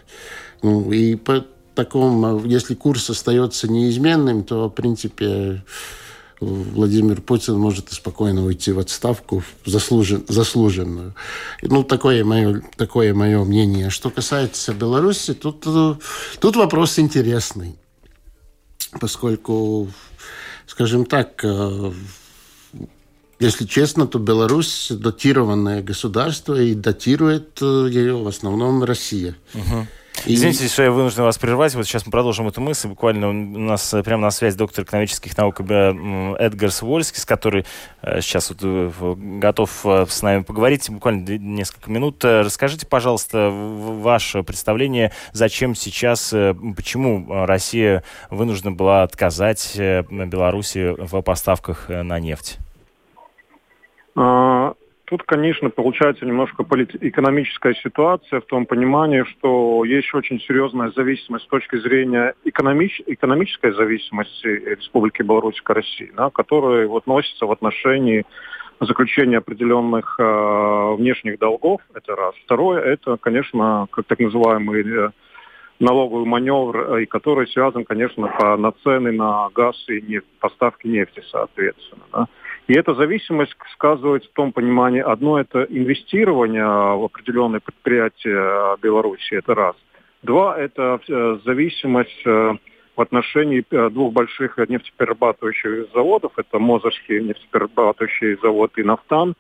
Ну, 0.63 0.93
и 0.93 1.17
таком, 1.75 2.45
если 2.45 2.75
курс 2.75 3.11
остается 3.11 3.71
неизменным, 3.71 4.45
то, 4.45 4.69
в 4.69 4.71
принципе, 4.71 5.63
Владимир 6.43 7.21
Путин 7.21 7.57
может 7.57 7.93
спокойно 7.93 8.45
уйти 8.45 8.73
в 8.73 8.79
отставку 8.81 9.45
заслужен, 9.65 10.25
заслуженную. 10.29 11.15
Ну, 11.63 11.85
такое 11.85 12.25
мое, 12.25 12.63
такое 12.77 13.15
мое 13.15 13.45
мнение. 13.45 13.91
Что 13.91 14.11
касается 14.11 14.75
Беларуси, 14.75 15.35
тут, 15.35 15.61
тут 16.41 16.57
вопрос 16.57 16.99
интересный. 16.99 17.77
Поскольку, 19.01 19.89
скажем 20.67 21.07
так, 21.07 21.45
э, 21.45 21.93
если 23.39 23.65
честно, 23.65 24.07
то 24.07 24.19
Беларусь 24.19 24.89
датированное 24.91 25.83
государство 25.83 26.61
и 26.61 26.75
датирует 26.75 27.59
э, 27.63 27.89
ее 27.91 28.17
в 28.17 28.27
основном 28.27 28.85
Россия. 28.85 29.37
Извините, 30.25 30.69
что 30.69 30.85
я 30.85 30.91
вынужден 30.91 31.25
вас 31.25 31.39
прервать. 31.39 31.75
Вот 31.75 31.85
сейчас 31.85 32.07
мы 32.07 32.13
продолжим 32.13 32.47
эту 32.47 32.61
мысль. 32.61 32.89
Буквально 32.89 33.29
у 33.29 33.33
нас 33.33 33.93
э, 33.93 34.03
прямо 34.03 34.23
на 34.23 34.31
связь 34.31 34.55
доктор 34.55 34.85
экономических 34.85 35.37
наук 35.37 35.61
Эдгарс 35.61 36.83
Вольскис, 36.83 37.25
который 37.25 37.65
э, 38.03 38.21
сейчас 38.21 38.51
вот 38.51 38.59
э, 38.63 38.91
готов 39.39 39.85
с 39.85 40.23
нами 40.23 40.43
поговорить. 40.43 40.89
Буквально 40.91 41.29
несколько 41.39 41.91
минут. 41.91 42.25
Расскажите, 42.25 42.87
пожалуйста, 42.87 43.51
ваше 43.51 44.43
представление, 44.43 45.13
зачем 45.33 45.75
сейчас, 45.75 46.31
почему 46.77 47.27
Россия 47.47 48.05
вынуждена 48.31 48.73
была 48.73 49.03
отказать 49.03 49.75
Беларуси 49.77 50.95
в 50.99 51.21
поставках 51.23 51.89
на 51.89 52.19
нефть? 52.21 52.59
Тут, 55.13 55.25
конечно, 55.25 55.69
получается 55.69 56.25
немножко 56.25 56.63
экономическая 56.63 57.75
ситуация 57.75 58.41
в 58.41 58.47
том 58.47 58.65
понимании, 58.65 59.25
что 59.25 59.85
есть 59.85 60.15
очень 60.15 60.41
серьезная 60.41 60.91
зависимость 60.97 61.45
с 61.45 61.49
точки 61.49 61.77
зрения 61.77 62.33
экономич... 62.45 62.99
экономической 63.05 63.75
зависимости 63.75 64.47
Республики 64.47 65.21
Беларусь 65.21 65.61
к 65.61 65.69
России, 65.69 66.11
да, 66.17 66.31
которая 66.31 66.89
вот 66.89 67.07
носится 67.07 67.45
в 67.45 67.53
отношении 67.53 68.25
заключения 68.81 69.37
определенных 69.37 70.17
э, 70.19 70.95
внешних 70.97 71.39
долгов, 71.39 71.83
это 71.93 72.17
раз. 72.17 72.35
Второе, 72.47 72.81
это, 72.81 73.19
конечно, 73.19 73.89
как 73.91 74.07
так 74.07 74.19
называемый 74.19 74.81
э, 74.81 75.11
налоговый 75.79 76.25
маневр, 76.25 77.01
э, 77.01 77.05
который 77.05 77.49
связан, 77.49 77.85
конечно, 77.85 78.29
по, 78.29 78.57
на 78.57 78.73
цены 78.83 79.13
на 79.13 79.51
газ 79.55 79.77
и 79.89 80.01
нефть, 80.01 80.27
поставки 80.41 80.87
нефти, 80.87 81.23
соответственно. 81.31 82.05
Да. 82.15 82.29
И 82.69 82.75
эта 82.75 82.95
зависимость 82.95 83.55
сказывается 83.73 84.29
в 84.31 84.35
том 84.35 84.53
понимании, 84.53 85.01
одно 85.01 85.39
это 85.39 85.65
инвестирование 85.65 86.65
в 86.65 87.05
определенные 87.05 87.61
предприятия 87.61 88.77
Беларуси, 88.81 89.35
это 89.35 89.55
раз. 89.55 89.77
Два, 90.23 90.57
это 90.57 91.01
э, 91.09 91.39
зависимость 91.45 92.23
э, 92.25 92.55
в 92.95 93.01
отношении 93.01 93.65
э, 93.69 93.91
двух 93.91 94.13
больших 94.13 94.57
нефтеперерабатывающих 94.59 95.89
заводов, 95.93 96.33
это 96.37 96.61
Мозырский 96.61 97.21
нефтеперерабатывающий 97.21 98.37
завод 98.41 98.71
и 98.77 98.85
Нафтан, 98.85 99.35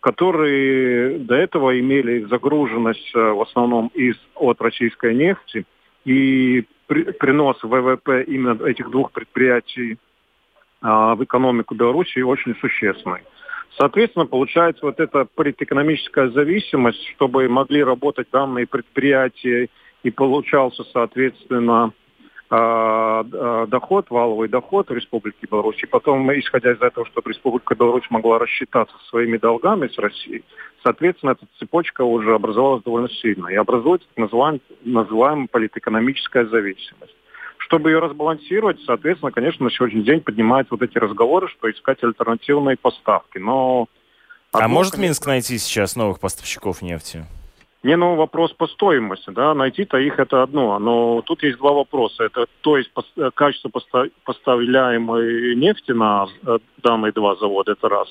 которые 0.00 1.18
до 1.18 1.34
этого 1.34 1.78
имели 1.78 2.24
загруженность 2.24 3.12
в 3.14 3.42
основном 3.42 3.88
из, 3.94 4.16
от 4.34 4.60
российской 4.62 5.14
нефти, 5.14 5.66
и 6.06 6.64
при, 6.86 7.04
принос 7.12 7.62
ВВП 7.62 8.24
именно 8.26 8.64
этих 8.64 8.90
двух 8.90 9.12
предприятий 9.12 9.98
в 10.82 11.22
экономику 11.22 11.74
Беларуси 11.74 12.20
очень 12.20 12.56
существенной. 12.56 13.22
Соответственно, 13.78 14.26
получается 14.26 14.84
вот 14.84 15.00
эта 15.00 15.24
политэкономическая 15.24 16.28
зависимость, 16.30 17.06
чтобы 17.14 17.48
могли 17.48 17.82
работать 17.82 18.28
данные 18.30 18.66
предприятия 18.66 19.68
и 20.02 20.10
получался, 20.10 20.84
соответственно, 20.92 21.92
а, 22.50 23.24
а, 23.32 23.66
доход, 23.66 24.10
валовый 24.10 24.48
доход 24.48 24.90
Республики 24.90 25.46
Беларусь. 25.50 25.82
И 25.82 25.86
потом, 25.86 26.30
исходя 26.32 26.72
из 26.72 26.82
этого, 26.82 27.06
чтобы 27.06 27.30
Республика 27.30 27.74
Беларусь 27.74 28.04
могла 28.10 28.38
рассчитаться 28.38 28.94
своими 29.08 29.38
долгами 29.38 29.88
с 29.88 29.98
Россией, 29.98 30.44
соответственно, 30.82 31.30
эта 31.30 31.46
цепочка 31.58 32.02
уже 32.02 32.34
образовалась 32.34 32.82
довольно 32.82 33.08
сильно. 33.08 33.48
И 33.48 33.54
образуется 33.54 34.06
так 34.08 34.24
называемая, 34.24 34.60
называемая 34.84 35.48
политэкономическая 35.50 36.44
зависимость. 36.44 37.16
Чтобы 37.72 37.88
ее 37.88 38.00
разбалансировать, 38.00 38.80
соответственно, 38.84 39.32
конечно, 39.32 39.64
на 39.64 39.70
сегодняшний 39.70 40.02
день 40.02 40.20
поднимают 40.20 40.70
вот 40.70 40.82
эти 40.82 40.98
разговоры, 40.98 41.48
что 41.48 41.70
искать 41.70 42.04
альтернативные 42.04 42.76
поставки. 42.76 43.38
Но... 43.38 43.86
А 44.52 44.68
может 44.68 44.98
Минск 44.98 45.24
найти 45.24 45.56
сейчас 45.56 45.96
новых 45.96 46.20
поставщиков 46.20 46.82
нефти? 46.82 47.24
Не, 47.82 47.96
ну 47.96 48.14
вопрос 48.14 48.52
по 48.52 48.68
стоимости, 48.68 49.30
да, 49.30 49.54
найти-то 49.54 49.98
их 49.98 50.18
это 50.20 50.44
одно, 50.44 50.78
но 50.78 51.20
тут 51.22 51.42
есть 51.42 51.58
два 51.58 51.72
вопроса. 51.72 52.24
Это 52.24 52.46
то 52.60 52.76
есть 52.76 52.90
э, 53.16 53.30
качество 53.34 53.70
поставляемой 54.24 55.56
нефти 55.56 55.90
на 55.90 56.28
э, 56.46 56.58
данные 56.78 57.10
два 57.10 57.34
завода, 57.34 57.72
это 57.72 57.88
раз. 57.88 58.08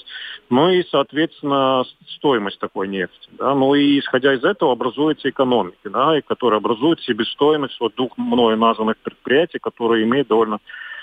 Ну 0.50 0.70
и, 0.70 0.84
соответственно, 0.92 1.86
стоимость 2.18 2.60
такой 2.60 2.90
нефти, 2.90 3.30
да. 3.32 3.56
Ну 3.56 3.74
и 3.74 4.00
исходя 4.00 4.34
из 4.34 4.44
этого 4.44 4.74
образуется 4.74 5.30
экономика, 5.30 5.90
да, 5.90 6.18
и 6.18 6.22
которая 6.22 6.60
образует 6.60 7.00
себестоимость 7.02 7.80
вот 7.80 7.96
двух 7.96 8.18
мною 8.18 8.58
названных 8.58 8.98
предприятий, 8.98 9.60
которые 9.60 10.04
имеют 10.04 10.28
довольно 10.28 10.60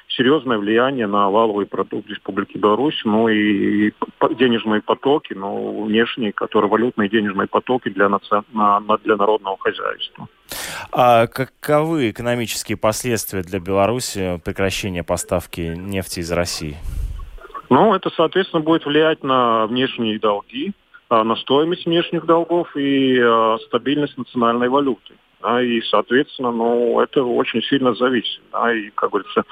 серьезное 0.08 0.58
влияние 0.58 1.06
на 1.06 1.30
валовый 1.30 1.66
продукт 1.66 2.08
Республики 2.08 2.56
Беларусь, 2.56 3.00
ну 3.04 3.28
и 3.28 3.92
денежные 4.38 4.80
потоки, 4.80 5.34
ну, 5.34 5.84
внешние, 5.84 6.32
которые 6.32 6.70
валютные 6.70 7.08
денежные 7.08 7.46
потоки 7.46 7.88
для, 7.88 8.08
наци... 8.08 8.42
на, 8.52 8.80
для 9.04 9.16
народного 9.16 9.56
хозяйства. 9.58 10.28
А 10.92 11.26
каковы 11.26 12.10
экономические 12.10 12.78
последствия 12.78 13.42
для 13.42 13.60
Беларуси 13.60 14.40
прекращения 14.44 15.04
поставки 15.04 15.74
нефти 15.76 16.20
из 16.20 16.32
России? 16.32 16.76
Ну, 17.70 17.94
это, 17.94 18.10
соответственно, 18.10 18.62
будет 18.62 18.86
влиять 18.86 19.22
на 19.22 19.66
внешние 19.66 20.18
долги, 20.18 20.72
а, 21.10 21.22
на 21.22 21.36
стоимость 21.36 21.86
внешних 21.86 22.24
долгов 22.24 22.74
и 22.76 23.18
а, 23.20 23.58
стабильность 23.66 24.16
национальной 24.16 24.68
валюты. 24.68 25.14
Да, 25.40 25.62
и, 25.62 25.80
соответственно, 25.82 26.50
ну, 26.50 27.00
это 27.00 27.22
очень 27.22 27.62
сильно 27.62 27.94
зависит. 27.94 28.40
Да, 28.52 28.74
и, 28.74 28.90
как 28.90 29.10
говорится, 29.10 29.44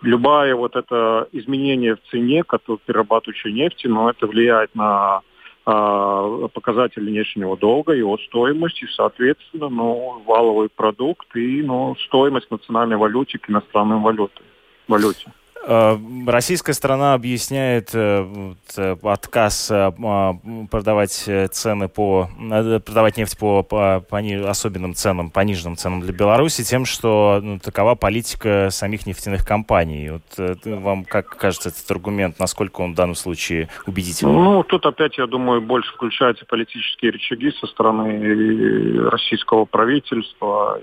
любое 0.00 0.54
вот 0.54 0.76
это 0.76 1.28
изменение 1.32 1.96
в 1.96 2.10
цене, 2.10 2.44
которое 2.44 2.78
перерабатывающей 2.84 3.52
нефти, 3.52 3.88
но 3.88 4.08
это 4.10 4.26
влияет 4.28 4.74
на 4.74 5.22
э, 5.66 6.48
показатели 6.52 7.10
внешнего 7.10 7.56
долга, 7.56 7.92
его 7.92 8.18
стоимость 8.18 8.82
и, 8.82 8.86
соответственно, 8.86 9.68
ну, 9.68 10.22
валовый 10.24 10.68
продукт 10.68 11.34
и 11.34 11.62
ну, 11.62 11.96
стоимость 12.06 12.50
национальной 12.50 12.96
валюты 12.96 13.38
к 13.38 13.50
иностранной 13.50 13.98
валюте. 13.98 14.42
валюте. 14.86 15.32
Э, 15.64 15.96
российская 16.26 16.72
сторона 16.72 17.14
объясняет 17.14 17.90
э, 17.94 18.54
э, 18.76 18.96
отказ 19.02 19.70
а, 19.70 19.92
продавать 20.70 21.12
цены 21.52 21.88
по 21.88 22.28
продавать 22.84 23.16
нефть 23.16 23.38
по, 23.38 23.62
по, 23.62 24.00
по 24.00 24.18
особенным 24.48 24.94
ценам, 24.94 25.30
пониженным 25.30 25.76
ценам 25.76 26.00
для 26.00 26.12
Беларуси 26.12 26.64
тем, 26.64 26.84
что 26.84 27.40
ну, 27.42 27.58
такова 27.58 27.94
политика 27.94 28.68
самих 28.70 29.06
нефтяных 29.06 29.46
компаний. 29.46 30.10
Вот 30.10 30.58
вам 30.64 31.04
как 31.04 31.36
кажется 31.36 31.68
этот 31.68 31.88
аргумент, 31.90 32.38
насколько 32.38 32.80
он 32.80 32.92
в 32.92 32.96
данном 32.96 33.14
случае 33.14 33.68
убедительный? 33.86 34.32
Ну, 34.32 34.62
тут 34.64 34.84
опять, 34.86 35.18
я 35.18 35.26
думаю, 35.26 35.60
больше 35.60 35.92
включаются 35.94 36.44
политические 36.46 37.12
рычаги 37.12 37.52
со 37.52 37.66
стороны 37.66 39.08
российского 39.10 39.64
правительства 39.64 40.80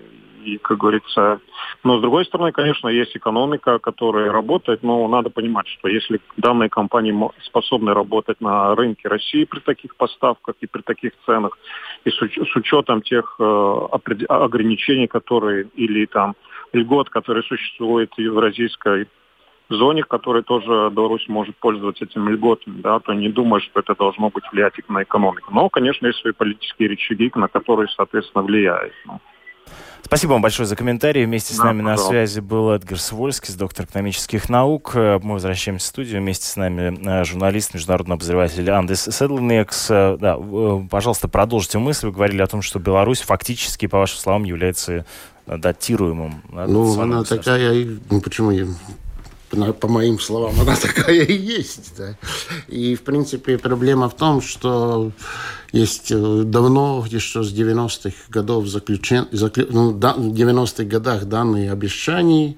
и, 0.49 0.57
как 0.57 0.77
говорится, 0.77 1.39
но 1.83 1.97
с 1.97 2.01
другой 2.01 2.25
стороны, 2.25 2.51
конечно, 2.51 2.87
есть 2.87 3.15
экономика, 3.15 3.79
которая 3.79 4.31
работает, 4.31 4.83
но 4.83 5.07
надо 5.07 5.29
понимать, 5.29 5.67
что 5.67 5.87
если 5.87 6.19
данные 6.37 6.69
компании 6.69 7.15
способны 7.43 7.93
работать 7.93 8.41
на 8.41 8.75
рынке 8.75 9.07
России 9.07 9.45
при 9.45 9.59
таких 9.59 9.95
поставках 9.95 10.55
и 10.61 10.67
при 10.67 10.81
таких 10.81 11.11
ценах, 11.25 11.57
и 12.05 12.09
с, 12.09 12.21
учетом 12.55 13.01
тех 13.01 13.35
э, 13.39 13.87
ограничений, 14.29 15.07
которые 15.07 15.67
или 15.75 16.05
там 16.05 16.35
льгот, 16.73 17.09
которые 17.09 17.43
существуют 17.43 18.13
в 18.15 18.19
евразийской 18.19 19.07
зоне, 19.69 20.03
в 20.03 20.07
которой 20.07 20.43
тоже 20.43 20.89
Беларусь 20.89 21.27
может 21.27 21.55
пользоваться 21.57 22.05
этими 22.05 22.31
льготами, 22.31 22.81
да, 22.81 22.99
то 22.99 23.13
не 23.13 23.29
думаю, 23.29 23.61
что 23.61 23.79
это 23.79 23.95
должно 23.95 24.29
быть 24.29 24.43
влиять 24.51 24.73
на 24.89 25.03
экономику. 25.03 25.53
Но, 25.53 25.69
конечно, 25.69 26.07
есть 26.07 26.19
свои 26.19 26.33
политические 26.33 26.89
рычаги, 26.89 27.31
на 27.35 27.47
которые, 27.47 27.87
соответственно, 27.89 28.43
влияет. 28.43 28.93
Ну. 29.05 29.19
Спасибо 30.03 30.31
вам 30.31 30.41
большое 30.41 30.65
за 30.65 30.75
комментарий. 30.75 31.25
Вместе 31.25 31.53
с 31.53 31.57
да, 31.57 31.65
нами 31.65 31.81
пожалуйста. 31.81 32.05
на 32.05 32.11
связи 32.11 32.39
был 32.39 32.71
Эдгар 32.71 32.99
Свольский, 32.99 33.53
доктор 33.53 33.85
экономических 33.85 34.49
наук. 34.49 34.95
Мы 34.95 35.33
возвращаемся 35.33 35.85
в 35.85 35.87
студию. 35.87 36.21
Вместе 36.21 36.47
с 36.47 36.55
нами 36.55 36.97
э, 37.07 37.23
журналист, 37.25 37.73
международный 37.73 38.15
обозреватель 38.15 38.69
Андес 38.71 39.03
Седлнекс. 39.03 39.87
Да, 39.87 40.39
пожалуйста, 40.89 41.27
продолжите 41.27 41.77
мысль. 41.77 42.07
Вы 42.07 42.13
говорили 42.13 42.41
о 42.41 42.47
том, 42.47 42.61
что 42.61 42.79
Беларусь 42.79 43.21
фактически, 43.21 43.85
по 43.85 43.99
вашим 43.99 44.17
словам, 44.17 44.45
является 44.45 45.05
э, 45.45 45.57
датируемым. 45.57 46.41
Ну, 46.51 46.99
она 46.99 47.23
такая, 47.23 47.85
ну 48.09 48.21
почему 48.21 48.51
по 49.49 49.87
моим 49.87 50.19
словам, 50.19 50.59
она 50.59 50.75
такая 50.75 51.23
и 51.23 51.33
есть. 51.33 51.93
Да. 51.97 52.15
И, 52.67 52.95
в 52.95 53.01
принципе, 53.01 53.57
проблема 53.57 54.09
в 54.09 54.15
том, 54.15 54.41
что 54.41 55.11
есть 55.71 56.11
э, 56.11 56.43
давно, 56.45 57.05
еще 57.07 57.43
с 57.43 57.53
90-х 57.53 58.15
годов 58.29 58.67
заключен, 58.67 59.27
заклю, 59.31 59.67
ну, 59.69 59.91
да, 59.91 60.13
в 60.13 60.33
90-х 60.33 60.83
годах 60.83 61.25
данные 61.25 61.71
обещания, 61.71 62.55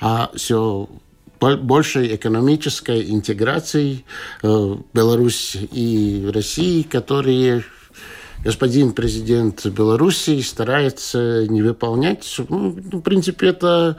а 0.00 0.30
все 0.34 0.88
большей 1.40 2.14
экономической 2.14 3.10
интеграции 3.10 4.04
э, 4.42 4.76
Беларуси 4.94 5.68
и 5.72 6.30
России, 6.32 6.82
которые 6.82 7.64
господин 8.44 8.92
президент 8.92 9.66
Белоруссии 9.66 10.40
старается 10.40 11.46
не 11.48 11.62
выполнять. 11.62 12.36
Ну, 12.48 12.70
в 12.70 13.00
принципе, 13.00 13.48
это 13.48 13.96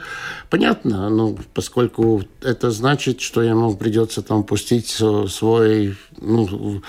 понятно, 0.48 1.10
ну, 1.10 1.36
поскольку 1.52 2.22
это 2.40 2.70
значит, 2.70 3.20
что 3.20 3.42
ему 3.42 3.76
придется 3.76 4.22
там 4.22 4.44
пустить 4.44 4.88
свой 5.28 5.96
ну, 6.20 6.82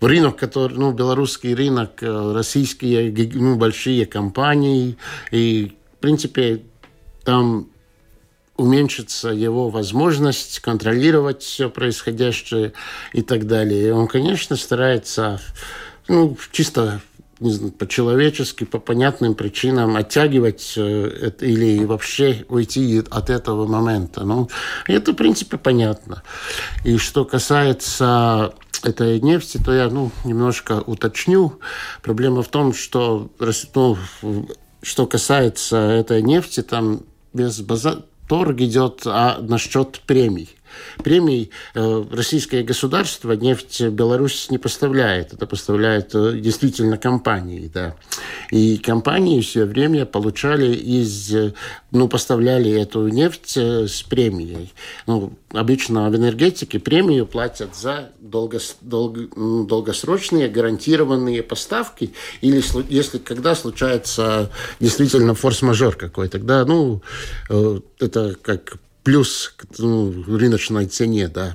рынок, 0.00 0.36
который, 0.36 0.76
ну, 0.76 0.92
белорусский 0.92 1.54
рынок, 1.54 2.02
э, 2.02 2.32
российские 2.32 3.12
ну, 3.34 3.56
большие 3.56 4.06
компании, 4.06 4.96
и, 5.30 5.76
в 5.96 5.98
принципе, 6.00 6.62
там 7.24 7.68
уменьшится 8.56 9.30
его 9.30 9.68
возможность 9.68 10.60
контролировать 10.60 11.42
все 11.42 11.68
происходящее 11.68 12.72
и 13.12 13.22
так 13.22 13.46
далее. 13.46 13.88
И 13.88 13.90
он, 13.90 14.06
конечно, 14.06 14.56
старается 14.56 15.40
ну, 16.08 16.36
чисто 16.52 17.00
не 17.40 17.50
знаю, 17.50 17.72
по-человечески, 17.72 18.64
по 18.64 18.78
понятным 18.78 19.34
причинам 19.34 19.96
оттягивать 19.96 20.74
э, 20.76 21.30
или 21.40 21.84
вообще 21.84 22.44
уйти 22.48 23.02
от 23.10 23.30
этого 23.30 23.66
момента. 23.66 24.24
Ну, 24.24 24.48
это, 24.86 25.12
в 25.12 25.16
принципе, 25.16 25.58
понятно. 25.58 26.22
И 26.84 26.96
что 26.96 27.24
касается 27.24 28.54
этой 28.82 29.20
нефти, 29.20 29.60
то 29.62 29.72
я 29.72 29.88
ну, 29.88 30.10
немножко 30.24 30.80
уточню. 30.80 31.58
Проблема 32.02 32.42
в 32.42 32.48
том, 32.48 32.72
что 32.72 33.30
ну, 33.74 33.96
что 34.82 35.06
касается 35.06 35.76
этой 35.76 36.22
нефти, 36.22 36.62
там 36.62 37.02
без 37.32 37.60
база 37.60 38.04
торг 38.28 38.60
идет 38.60 39.02
а 39.06 39.38
насчет 39.40 40.00
премий 40.06 40.56
премий 41.02 41.50
э, 41.74 42.04
российское 42.10 42.62
государство 42.62 43.32
нефть 43.32 43.82
Беларусь 43.82 44.50
не 44.50 44.58
поставляет. 44.58 45.32
Это 45.32 45.46
поставляют 45.46 46.14
э, 46.14 46.38
действительно 46.38 46.96
компании. 46.96 47.70
Да. 47.72 47.96
И 48.50 48.78
компании 48.78 49.40
все 49.40 49.64
время 49.64 50.06
получали 50.06 50.74
из... 50.74 51.34
Э, 51.34 51.54
ну, 51.90 52.08
поставляли 52.08 52.70
эту 52.72 53.08
нефть 53.08 53.56
с 53.56 54.02
премией. 54.02 54.72
Ну, 55.06 55.32
обычно 55.52 56.10
в 56.10 56.16
энергетике 56.16 56.78
премию 56.78 57.26
платят 57.26 57.76
за 57.76 58.10
долгос, 58.20 58.76
долг, 58.80 59.16
долгосрочные 59.66 60.48
гарантированные 60.48 61.42
поставки 61.42 62.12
или 62.40 62.62
если 62.92 63.18
когда 63.18 63.54
случается 63.54 64.50
действительно 64.80 65.34
форс-мажор 65.34 65.94
какой, 65.94 66.28
тогда 66.28 66.64
ну 66.64 67.00
это 67.48 68.34
как 68.42 68.78
плюс 69.04 69.54
к 69.56 69.66
ну, 69.78 70.24
рыночной 70.26 70.86
цене, 70.86 71.28
да. 71.28 71.54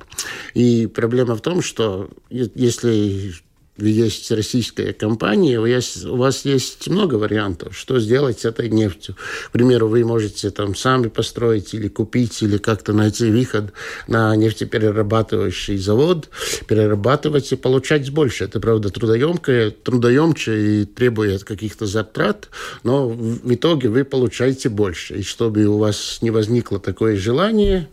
И 0.54 0.86
проблема 0.86 1.34
в 1.34 1.40
том, 1.40 1.60
что 1.60 2.08
если 2.30 3.34
есть 3.80 4.30
российская 4.30 4.92
компания, 4.92 5.58
у 5.58 5.62
вас, 5.62 6.04
у 6.04 6.16
вас 6.16 6.44
есть 6.44 6.88
много 6.88 7.14
вариантов, 7.14 7.76
что 7.76 7.98
сделать 8.00 8.40
с 8.40 8.44
этой 8.44 8.68
нефтью. 8.68 9.16
К 9.48 9.50
примеру, 9.52 9.88
вы 9.88 10.04
можете 10.04 10.50
там 10.50 10.74
сами 10.74 11.08
построить 11.08 11.74
или 11.74 11.88
купить, 11.88 12.42
или 12.42 12.58
как-то 12.58 12.92
найти 12.92 13.30
выход 13.30 13.72
на 14.08 14.34
нефтеперерабатывающий 14.36 15.78
завод, 15.78 16.28
перерабатывать 16.66 17.52
и 17.52 17.56
получать 17.56 18.10
больше. 18.10 18.44
Это, 18.44 18.60
правда, 18.60 18.90
трудоемкое, 18.90 19.70
трудоемче 19.70 20.82
и 20.82 20.84
требует 20.84 21.44
каких-то 21.44 21.86
затрат, 21.86 22.48
но 22.82 23.08
в 23.08 23.52
итоге 23.52 23.88
вы 23.88 24.04
получаете 24.04 24.68
больше. 24.68 25.16
И 25.16 25.22
чтобы 25.22 25.64
у 25.66 25.78
вас 25.78 26.18
не 26.22 26.30
возникло 26.30 26.78
такое 26.78 27.16
желание, 27.16 27.88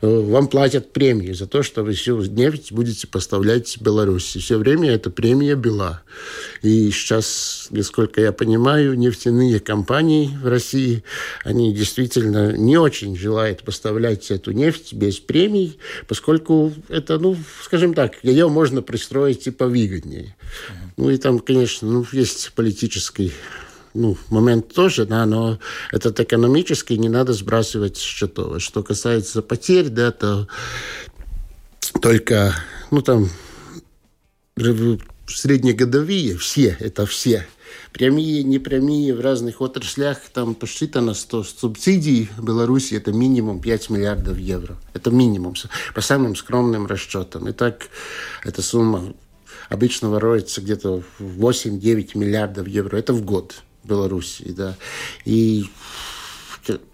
э, 0.00 0.06
вам 0.06 0.48
платят 0.48 0.92
премии 0.92 1.32
за 1.32 1.46
то, 1.46 1.62
что 1.62 1.82
вы 1.82 1.92
всю 1.92 2.20
нефть 2.22 2.72
будете 2.72 3.06
поставлять 3.06 3.76
в 3.76 3.82
Беларусь. 3.82 4.36
И 4.36 4.38
все 4.38 4.58
время 4.58 4.90
это 4.90 5.10
премия 5.22 5.54
была. 5.54 6.02
И 6.62 6.90
сейчас, 6.90 7.68
насколько 7.70 8.20
я 8.20 8.32
понимаю, 8.32 8.98
нефтяные 8.98 9.60
компании 9.60 10.36
в 10.42 10.48
России, 10.48 11.04
они 11.44 11.72
действительно 11.72 12.56
не 12.56 12.76
очень 12.76 13.16
желают 13.16 13.62
поставлять 13.62 14.32
эту 14.32 14.50
нефть 14.50 14.94
без 14.94 15.20
премий, 15.20 15.78
поскольку 16.08 16.72
это, 16.88 17.20
ну, 17.20 17.36
скажем 17.62 17.94
так, 17.94 18.14
ее 18.24 18.48
можно 18.48 18.82
пристроить 18.82 19.46
и 19.46 19.52
повыгоднее. 19.52 20.34
Ну 20.96 21.08
и 21.10 21.16
там, 21.18 21.38
конечно, 21.38 21.88
ну, 21.88 22.04
есть 22.10 22.50
политический 22.56 23.32
ну, 23.94 24.16
момент 24.28 24.74
тоже, 24.74 25.06
да, 25.06 25.24
но 25.24 25.60
этот 25.92 26.18
экономический 26.18 26.98
не 26.98 27.08
надо 27.08 27.32
сбрасывать 27.32 27.96
с 27.96 28.00
счетов. 28.00 28.60
Что 28.60 28.82
касается 28.82 29.40
потерь, 29.40 29.88
да, 29.88 30.10
то 30.10 30.48
только, 32.00 32.54
ну, 32.90 33.02
там, 33.02 33.28
среднегодовые, 35.36 36.36
все, 36.36 36.76
это 36.80 37.06
все, 37.06 37.46
прямые, 37.92 38.42
непрямые 38.42 39.14
в 39.14 39.20
разных 39.20 39.60
отраслях, 39.60 40.18
там 40.32 40.54
посчитано, 40.54 41.14
что 41.14 41.44
субсидии 41.44 42.28
Беларуси 42.40 42.94
это 42.94 43.12
минимум 43.12 43.60
5 43.60 43.90
миллиардов 43.90 44.38
евро. 44.38 44.76
Это 44.94 45.10
минимум, 45.10 45.54
по 45.94 46.00
самым 46.00 46.34
скромным 46.36 46.86
расчетам. 46.86 47.48
И 47.48 47.52
так 47.52 47.88
эта 48.44 48.62
сумма 48.62 49.14
обычно 49.68 50.10
воруется 50.10 50.60
где-то 50.60 51.02
8-9 51.18 52.16
миллиардов 52.16 52.66
евро. 52.66 52.96
Это 52.96 53.12
в 53.12 53.22
год 53.24 53.62
в 53.82 53.88
Беларуси, 53.88 54.44
да. 54.48 54.76
И, 55.24 55.66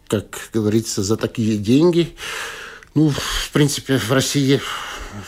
как 0.09 0.51
говорится, 0.53 1.03
за 1.03 1.16
такие 1.16 1.59
деньги, 1.59 2.14
ну, 2.94 3.11
в 3.11 3.51
принципе, 3.53 3.98
в 3.98 4.11
России 4.11 4.61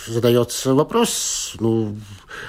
задается 0.07 0.75
вопрос, 0.75 1.55
ну, 1.61 1.97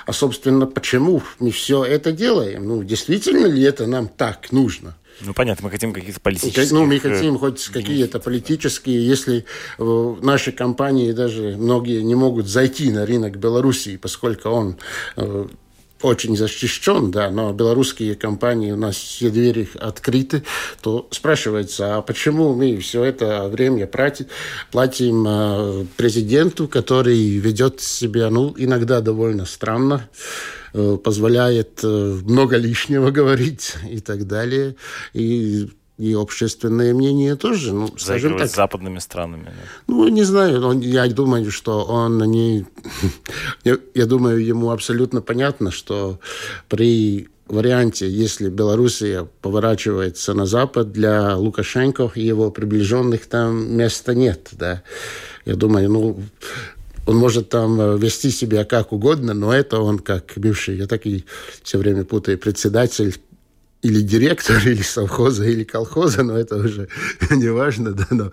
а, 0.06 0.14
собственно, 0.14 0.66
почему 0.66 1.22
мы 1.40 1.52
все 1.52 1.84
это 1.84 2.12
делаем? 2.12 2.68
Ну, 2.68 2.84
действительно 2.84 3.48
ли 3.48 3.64
это 3.64 3.88
нам 3.88 4.08
так 4.08 4.52
нужно? 4.52 4.96
Ну, 5.24 5.34
понятно, 5.34 5.66
мы 5.66 5.72
хотим 5.72 5.94
каких-то 5.94 6.20
политических... 6.20 6.72
Ну, 6.72 6.86
мы 6.86 7.00
хотим 7.00 7.38
хоть 7.38 7.66
какие-то 7.68 8.20
политические, 8.20 9.06
если 9.06 9.46
э, 9.78 10.16
наши 10.22 10.52
компании 10.52 11.12
даже 11.12 11.56
многие 11.58 12.02
не 12.02 12.16
могут 12.16 12.48
зайти 12.48 12.92
на 12.92 13.06
рынок 13.06 13.38
Белоруссии, 13.38 13.98
поскольку 13.98 14.50
он 14.50 14.78
э, 15.18 15.48
очень 16.02 16.36
защищен, 16.36 17.12
да, 17.12 17.30
но 17.30 17.54
белорусские 17.54 18.16
компании, 18.16 18.72
у 18.72 18.78
нас 18.78 18.96
все 18.96 19.30
двери 19.30 19.70
открыты, 19.80 20.44
то 20.82 21.08
спрашивается, 21.12 21.98
а 21.98 22.02
почему 22.02 22.54
мы 22.54 22.78
все 22.78 23.04
это 23.04 23.48
время 23.48 23.88
платим, 23.88 24.28
платим 24.72 25.26
э, 25.28 25.86
президенту, 25.98 26.68
который 26.68 27.38
ведет 27.38 27.82
себя, 27.82 28.30
ну, 28.30 28.54
иногда 28.58 29.02
довольно 29.02 29.46
странно, 29.46 30.10
э, 30.74 30.98
позволяет 31.04 31.80
э, 31.84 31.88
много 32.24 32.58
лишнего 32.58 33.12
говорить 33.12 33.76
и 33.90 34.00
так 34.00 34.28
далее. 34.28 34.76
И 35.14 35.70
и 36.02 36.14
общественное 36.16 36.94
мнение 36.94 37.36
тоже, 37.36 37.74
ну, 37.74 37.90
скажем 37.98 38.38
так. 38.38 38.50
с 38.50 38.56
западными 38.56 39.00
странами. 39.00 39.46
Да? 39.46 39.52
Ну, 39.88 40.08
не 40.08 40.24
знаю, 40.24 40.60
но 40.60 40.74
я 40.74 41.08
думаю, 41.08 41.52
что 41.52 41.84
он 41.84 42.18
не... 42.32 42.66
я, 43.64 43.78
я 43.94 44.06
думаю, 44.08 44.44
ему 44.44 44.72
абсолютно 44.72 45.22
понятно, 45.22 45.70
что 45.70 46.20
при 46.70 47.30
варианте, 47.48 48.10
если 48.10 48.50
Белоруссия 48.50 49.28
поворачивается 49.42 50.34
на 50.34 50.46
Запад, 50.46 50.92
для 50.92 51.38
Лукашенко 51.38 52.12
и 52.16 52.22
его 52.22 52.50
приближенных 52.50 53.28
там 53.28 53.78
места 53.78 54.16
нет, 54.16 54.50
да. 54.54 54.82
Я 55.46 55.56
думаю, 55.56 55.92
ну, 55.92 56.24
он 57.06 57.18
может 57.18 57.50
там 57.50 57.98
вести 57.98 58.32
себя 58.32 58.66
как 58.66 58.92
угодно, 58.92 59.34
но 59.34 59.54
это 59.54 59.80
он 59.80 60.00
как 60.00 60.34
бывший, 60.36 60.78
я 60.78 60.88
так 60.88 61.06
и 61.06 61.26
все 61.62 61.78
время 61.78 62.06
путаю, 62.06 62.40
председатель 62.40 63.16
или 63.82 64.02
директор, 64.02 64.62
или 64.66 64.82
совхоза, 64.82 65.46
или 65.46 65.64
колхоза, 65.64 66.24
но 66.24 66.38
это 66.38 66.58
уже 66.58 66.88
не 67.32 67.50
важно, 67.50 67.92
да, 67.92 68.08
но 68.12 68.32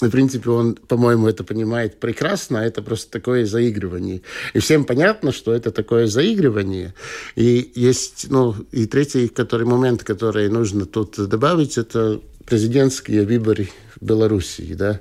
в 0.00 0.10
принципе 0.10 0.50
он, 0.50 0.74
по-моему, 0.74 1.28
это 1.28 1.44
понимает 1.44 2.00
прекрасно, 2.00 2.58
это 2.58 2.82
просто 2.82 3.10
такое 3.10 3.46
заигрывание. 3.46 4.22
И 4.52 4.58
всем 4.58 4.84
понятно, 4.84 5.32
что 5.32 5.52
это 5.52 5.70
такое 5.70 6.06
заигрывание. 6.06 6.94
И 7.36 7.72
есть, 7.74 8.26
ну, 8.28 8.54
и 8.72 8.86
третий 8.86 9.28
который 9.28 9.66
момент, 9.66 10.02
который 10.02 10.48
нужно 10.48 10.84
тут 10.86 11.16
добавить, 11.28 11.78
это 11.78 12.20
президентские 12.44 13.24
выборы 13.24 13.68
Белоруссии, 14.00 14.74
да. 14.74 15.00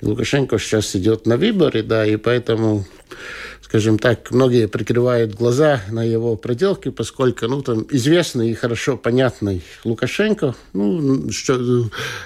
И 0.00 0.06
Лукашенко 0.06 0.58
сейчас 0.58 0.94
идет 0.96 1.26
на 1.26 1.36
выборы, 1.36 1.82
да, 1.82 2.06
и 2.06 2.16
поэтому 2.16 2.86
скажем 3.70 4.00
так, 4.00 4.32
многие 4.32 4.66
прикрывают 4.66 5.36
глаза 5.36 5.80
на 5.92 6.02
его 6.02 6.34
проделки, 6.34 6.88
поскольку, 6.88 7.46
ну, 7.46 7.62
там, 7.62 7.86
известный 7.90 8.50
и 8.50 8.54
хорошо 8.54 8.96
понятный 8.96 9.62
Лукашенко, 9.84 10.56
ну, 10.72 11.30
что, 11.30 11.54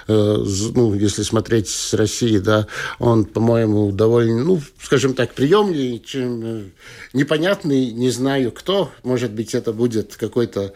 э, 0.08 0.44
ну, 0.74 0.94
если 0.94 1.22
смотреть 1.22 1.68
с 1.68 1.92
России, 1.92 2.38
да, 2.38 2.66
он, 2.98 3.26
по-моему, 3.26 3.92
довольно, 3.92 4.42
ну, 4.42 4.62
скажем 4.80 5.12
так, 5.12 5.34
приемлый, 5.34 6.02
чем 6.02 6.42
э, 6.42 6.62
непонятный, 7.12 7.90
не 7.90 8.08
знаю 8.08 8.50
кто, 8.50 8.90
может 9.02 9.30
быть, 9.32 9.54
это 9.54 9.74
будет 9.74 10.16
какой-то 10.16 10.72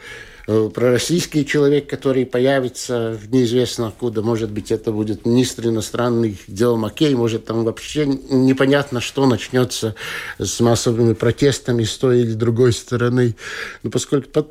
пророссийский 0.49 1.45
человек, 1.45 1.91
который 1.91 2.25
появится 2.25 3.21
неизвестно 3.31 3.89
откуда. 3.89 4.23
Может 4.23 4.51
быть, 4.51 4.73
это 4.73 4.93
будет 4.93 5.27
министр 5.27 5.69
иностранных 5.69 6.39
дел 6.47 6.79
Макей. 6.79 7.15
Может, 7.15 7.45
там 7.45 7.65
вообще 7.65 8.07
непонятно, 8.07 9.03
что 9.03 9.27
начнется 9.27 9.95
с 10.39 10.61
массовыми 10.61 11.13
протестами 11.13 11.85
с 11.85 11.99
той 11.99 12.21
или 12.21 12.33
другой 12.33 12.73
стороны. 12.73 13.37
Но 13.83 13.91
поскольку, 13.91 14.43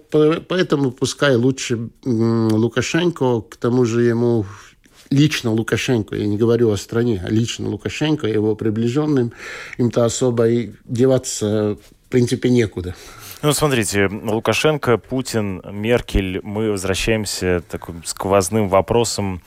поэтому 0.47 0.91
пускай 0.91 1.35
лучше 1.35 1.89
Лукашенко, 2.05 3.41
к 3.41 3.55
тому 3.57 3.83
же 3.83 4.03
ему 4.03 4.45
лично 5.09 5.51
Лукашенко, 5.51 6.15
я 6.15 6.27
не 6.27 6.37
говорю 6.37 6.69
о 6.69 6.77
стране, 6.77 7.23
а 7.25 7.31
лично 7.31 7.69
Лукашенко, 7.69 8.27
его 8.27 8.55
приближенным, 8.55 9.33
им-то 9.77 10.05
особо 10.05 10.47
и 10.47 10.71
деваться 10.85 11.77
в 12.07 12.09
принципе 12.09 12.49
некуда. 12.49 12.95
Ну, 13.43 13.51
смотрите, 13.51 14.07
Лукашенко, 14.07 14.97
Путин, 14.97 15.61
Меркель, 15.71 16.39
мы 16.41 16.71
возвращаемся 16.71 17.61
таким 17.69 18.03
сквозным 18.05 18.69
вопросом 18.69 19.41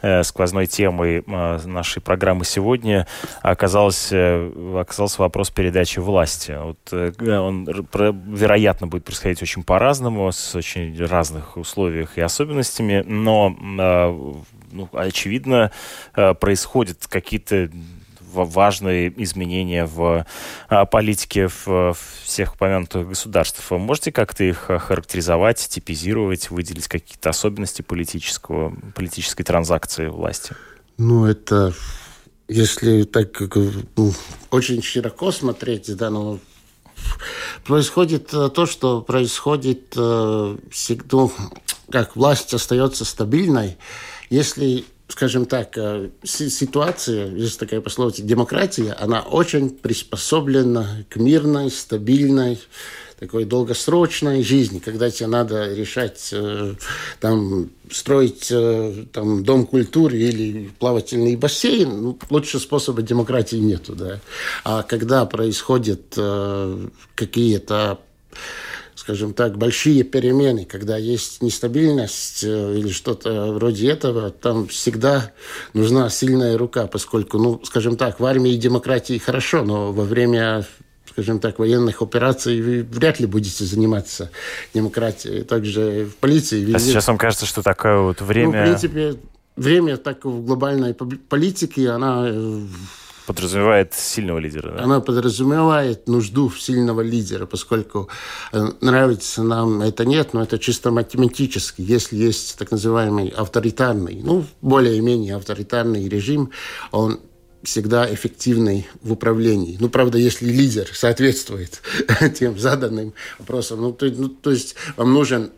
э, 0.00 0.22
сквозной 0.22 0.66
темой 0.66 1.22
э, 1.26 1.58
нашей 1.66 2.00
программы 2.00 2.46
сегодня 2.46 3.06
оказался, 3.42 4.16
э, 4.16 4.80
оказался 4.80 5.20
вопрос 5.20 5.50
передачи 5.50 5.98
власти. 5.98 6.58
Вот 6.58 6.92
он, 6.92 7.66
вероятно, 8.34 8.86
будет 8.86 9.04
происходить 9.04 9.42
очень 9.42 9.62
по-разному, 9.62 10.32
с 10.32 10.54
очень 10.54 10.98
разных 11.04 11.58
условиях 11.58 12.16
и 12.16 12.22
особенностями, 12.22 13.04
но 13.06 13.50
ну, 14.72 14.88
очевидно, 14.92 15.70
происходят 16.14 17.06
какие-то 17.06 17.70
важные 18.44 19.12
изменения 19.22 19.86
в 19.86 20.26
а, 20.68 20.84
политике 20.86 21.48
в 21.48 21.96
всех 22.24 22.54
упомянутых 22.54 23.08
государств. 23.08 23.70
Вы 23.70 23.78
можете 23.78 24.12
как-то 24.12 24.44
их 24.44 24.68
характеризовать, 24.68 25.58
типизировать, 25.68 26.50
выделить 26.50 26.88
какие-то 26.88 27.30
особенности 27.30 27.82
политического, 27.82 28.74
политической 28.94 29.44
транзакции 29.44 30.08
власти? 30.08 30.54
Ну, 30.98 31.26
это 31.26 31.74
если 32.48 33.02
так 33.04 33.40
ну, 33.96 34.12
очень 34.50 34.82
широко 34.82 35.32
смотреть, 35.32 35.94
да, 35.96 36.10
ну, 36.10 36.38
происходит 37.64 38.32
э, 38.32 38.50
то, 38.50 38.66
что 38.66 39.02
происходит 39.02 39.94
э, 39.96 40.56
всегда, 40.70 41.08
ну, 41.12 41.32
как 41.90 42.16
власть 42.16 42.54
остается 42.54 43.04
стабильной, 43.04 43.76
если 44.30 44.84
скажем 45.08 45.46
так, 45.46 45.76
э, 45.76 46.10
ситуация, 46.24 47.28
есть 47.30 47.58
такая 47.58 47.80
пословица, 47.80 48.22
демократия, 48.22 48.92
она 48.92 49.20
очень 49.20 49.70
приспособлена 49.70 51.04
к 51.08 51.16
мирной, 51.16 51.70
стабильной, 51.70 52.58
такой 53.18 53.44
долгосрочной 53.46 54.42
жизни, 54.42 54.78
когда 54.78 55.10
тебе 55.10 55.28
надо 55.28 55.72
решать, 55.72 56.28
э, 56.32 56.74
там, 57.20 57.70
строить 57.90 58.48
э, 58.50 59.04
там, 59.12 59.42
дом 59.42 59.66
культуры 59.66 60.18
или 60.18 60.70
плавательный 60.78 61.36
бассейн, 61.36 62.02
ну, 62.02 62.18
лучшего 62.28 62.60
способа 62.60 63.00
демократии 63.00 63.56
нету, 63.56 63.94
да. 63.94 64.20
А 64.64 64.82
когда 64.82 65.24
происходят 65.24 66.18
какие-то 67.14 68.00
скажем 68.96 69.34
так, 69.34 69.58
большие 69.58 70.02
перемены, 70.02 70.64
когда 70.64 70.96
есть 70.96 71.42
нестабильность 71.42 72.42
э, 72.42 72.78
или 72.78 72.88
что-то 72.88 73.52
вроде 73.52 73.90
этого, 73.90 74.30
там 74.30 74.66
всегда 74.68 75.32
нужна 75.74 76.08
сильная 76.08 76.56
рука, 76.56 76.86
поскольку, 76.86 77.38
ну, 77.38 77.60
скажем 77.64 77.96
так, 77.96 78.18
в 78.18 78.24
армии 78.24 78.54
и 78.54 78.58
демократии 78.58 79.18
хорошо, 79.18 79.62
но 79.62 79.92
во 79.92 80.04
время 80.04 80.66
скажем 81.10 81.38
так, 81.38 81.58
военных 81.58 82.02
операций 82.02 82.60
вы 82.60 82.82
вряд 82.82 83.20
ли 83.20 83.26
будете 83.26 83.64
заниматься 83.64 84.30
демократией. 84.74 85.44
Также 85.44 86.04
в 86.04 86.16
полиции... 86.16 86.60
Везде... 86.60 86.76
А 86.76 86.78
сейчас 86.78 87.08
вам 87.08 87.16
кажется, 87.16 87.46
что 87.46 87.62
такое 87.62 88.00
вот 88.00 88.20
время... 88.20 88.52
Ну, 88.52 88.58
в 88.58 88.64
принципе, 88.64 89.16
время 89.56 89.96
так 89.96 90.26
в 90.26 90.44
глобальной 90.44 90.92
политике, 90.92 91.88
она 91.88 92.26
э, 92.28 92.60
подразумевает 93.26 93.92
сильного 93.94 94.38
лидера. 94.38 94.72
Да? 94.72 94.84
Она 94.84 95.00
подразумевает 95.00 96.08
нужду 96.08 96.50
сильного 96.50 97.00
лидера, 97.00 97.46
поскольку 97.46 98.08
э, 98.52 98.64
нравится 98.80 99.42
нам 99.42 99.82
это 99.82 100.04
нет, 100.04 100.32
но 100.32 100.42
это 100.42 100.58
чисто 100.58 100.90
математически. 100.90 101.82
Если 101.82 102.16
есть 102.16 102.56
так 102.58 102.70
называемый 102.70 103.28
авторитарный, 103.28 104.20
ну, 104.22 104.44
более-менее 104.62 105.36
авторитарный 105.36 106.08
режим, 106.08 106.50
он 106.92 107.20
всегда 107.62 108.12
эффективный 108.12 108.86
в 109.02 109.12
управлении. 109.12 109.76
Ну, 109.80 109.88
правда, 109.88 110.18
если 110.18 110.46
лидер 110.46 110.88
соответствует 110.92 111.82
тем 112.38 112.58
заданным 112.58 113.12
вопросам. 113.38 113.80
Ну, 113.80 113.92
то, 113.92 114.06
ну, 114.06 114.28
то 114.28 114.50
есть 114.52 114.76
вам 114.96 115.12
нужен 115.12 115.50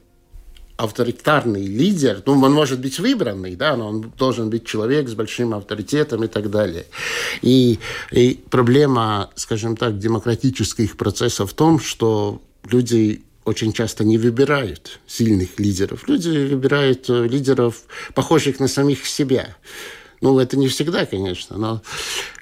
авторитарный 0.79 1.67
лидер, 1.67 2.23
ну, 2.25 2.41
он 2.41 2.53
может 2.53 2.81
быть 2.81 3.01
выбранный, 3.01 3.57
да, 3.57 3.77
но 3.77 3.89
он 3.89 4.13
должен 4.17 4.49
быть 4.49 4.65
человек 4.65 5.09
с 5.09 5.15
большим 5.15 5.53
авторитетом 5.53 6.23
и 6.23 6.29
так 6.29 6.51
далее. 6.51 6.87
И, 7.43 7.81
и 8.13 8.41
проблема, 8.49 9.29
скажем 9.35 9.77
так, 9.77 9.99
демократических 9.99 10.97
процессов 10.97 11.51
в 11.51 11.55
том, 11.55 11.81
что 11.81 12.41
люди 12.71 13.23
очень 13.45 13.73
часто 13.73 14.05
не 14.05 14.19
выбирают 14.19 15.01
сильных 15.07 15.59
лидеров. 15.59 16.07
Люди 16.07 16.29
выбирают 16.29 17.11
э, 17.11 17.27
лидеров, 17.27 17.83
похожих 18.15 18.61
на 18.61 18.69
самих 18.69 19.05
себя. 19.05 19.57
Ну, 20.21 20.39
это 20.39 20.57
не 20.57 20.69
всегда, 20.69 21.07
конечно, 21.07 21.57
но 21.59 21.83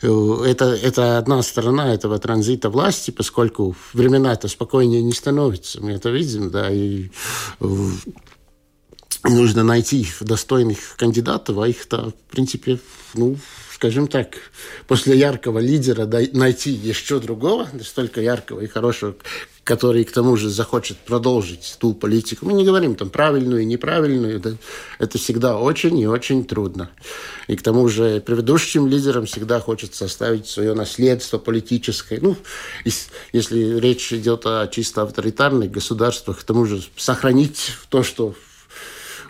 э, 0.02 0.44
это, 0.46 0.66
это 0.66 1.18
одна 1.18 1.42
сторона 1.42 1.92
этого 1.92 2.18
транзита 2.18 2.70
власти, 2.70 3.10
поскольку 3.10 3.76
времена-то 3.92 4.48
спокойнее 4.48 5.02
не 5.02 5.12
становятся. 5.12 5.82
Мы 5.82 5.92
это 5.92 6.08
видим, 6.10 6.50
да, 6.50 6.70
и 6.70 7.10
э, 7.60 7.88
нужно 9.24 9.62
найти 9.62 10.06
достойных 10.20 10.96
кандидатов, 10.96 11.58
а 11.58 11.68
их-то, 11.68 12.12
в 12.28 12.32
принципе, 12.32 12.78
ну, 13.14 13.36
скажем 13.74 14.08
так, 14.08 14.36
после 14.86 15.18
яркого 15.18 15.58
лидера 15.58 16.06
найти 16.32 16.70
еще 16.70 17.20
другого, 17.20 17.68
настолько 17.74 18.22
яркого 18.22 18.60
и 18.60 18.66
хорошего, 18.66 19.16
который 19.66 20.04
к 20.04 20.12
тому 20.12 20.36
же 20.36 20.48
захочет 20.48 20.96
продолжить 20.96 21.76
ту 21.80 21.92
политику. 21.92 22.46
Мы 22.46 22.52
не 22.52 22.64
говорим 22.64 22.94
там 22.94 23.10
правильную 23.10 23.62
и 23.62 23.64
неправильную. 23.64 24.38
Да? 24.38 24.52
Это 25.00 25.18
всегда 25.18 25.58
очень 25.58 25.98
и 25.98 26.06
очень 26.06 26.44
трудно. 26.44 26.88
И 27.48 27.56
к 27.56 27.62
тому 27.62 27.88
же 27.88 28.20
предыдущим 28.20 28.86
лидерам 28.86 29.26
всегда 29.26 29.58
хочется 29.58 30.04
оставить 30.04 30.46
свое 30.46 30.72
наследство 30.72 31.38
политическое. 31.38 32.20
Ну, 32.22 32.36
если 33.32 33.80
речь 33.80 34.12
идет 34.12 34.46
о 34.46 34.68
чисто 34.68 35.02
авторитарных 35.02 35.72
государствах, 35.72 36.38
к 36.38 36.44
тому 36.44 36.64
же 36.64 36.80
сохранить 36.96 37.72
то, 37.88 38.04
что 38.04 38.36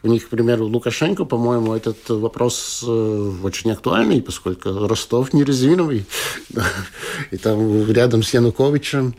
у 0.06 0.08
них, 0.08 0.26
к 0.26 0.28
примеру, 0.28 0.66
Лукашенко, 0.66 1.24
по-моему, 1.24 1.74
этот 1.74 2.08
вопрос 2.08 2.84
э, 2.86 3.32
очень 3.42 3.72
актуальный, 3.72 4.22
поскольку 4.22 4.86
Ростов 4.86 5.32
не 5.32 5.42
резиновый. 5.42 6.06
И 7.32 7.36
там 7.36 7.90
рядом 7.90 8.22
с 8.22 8.32
Януковичем. 8.32 9.14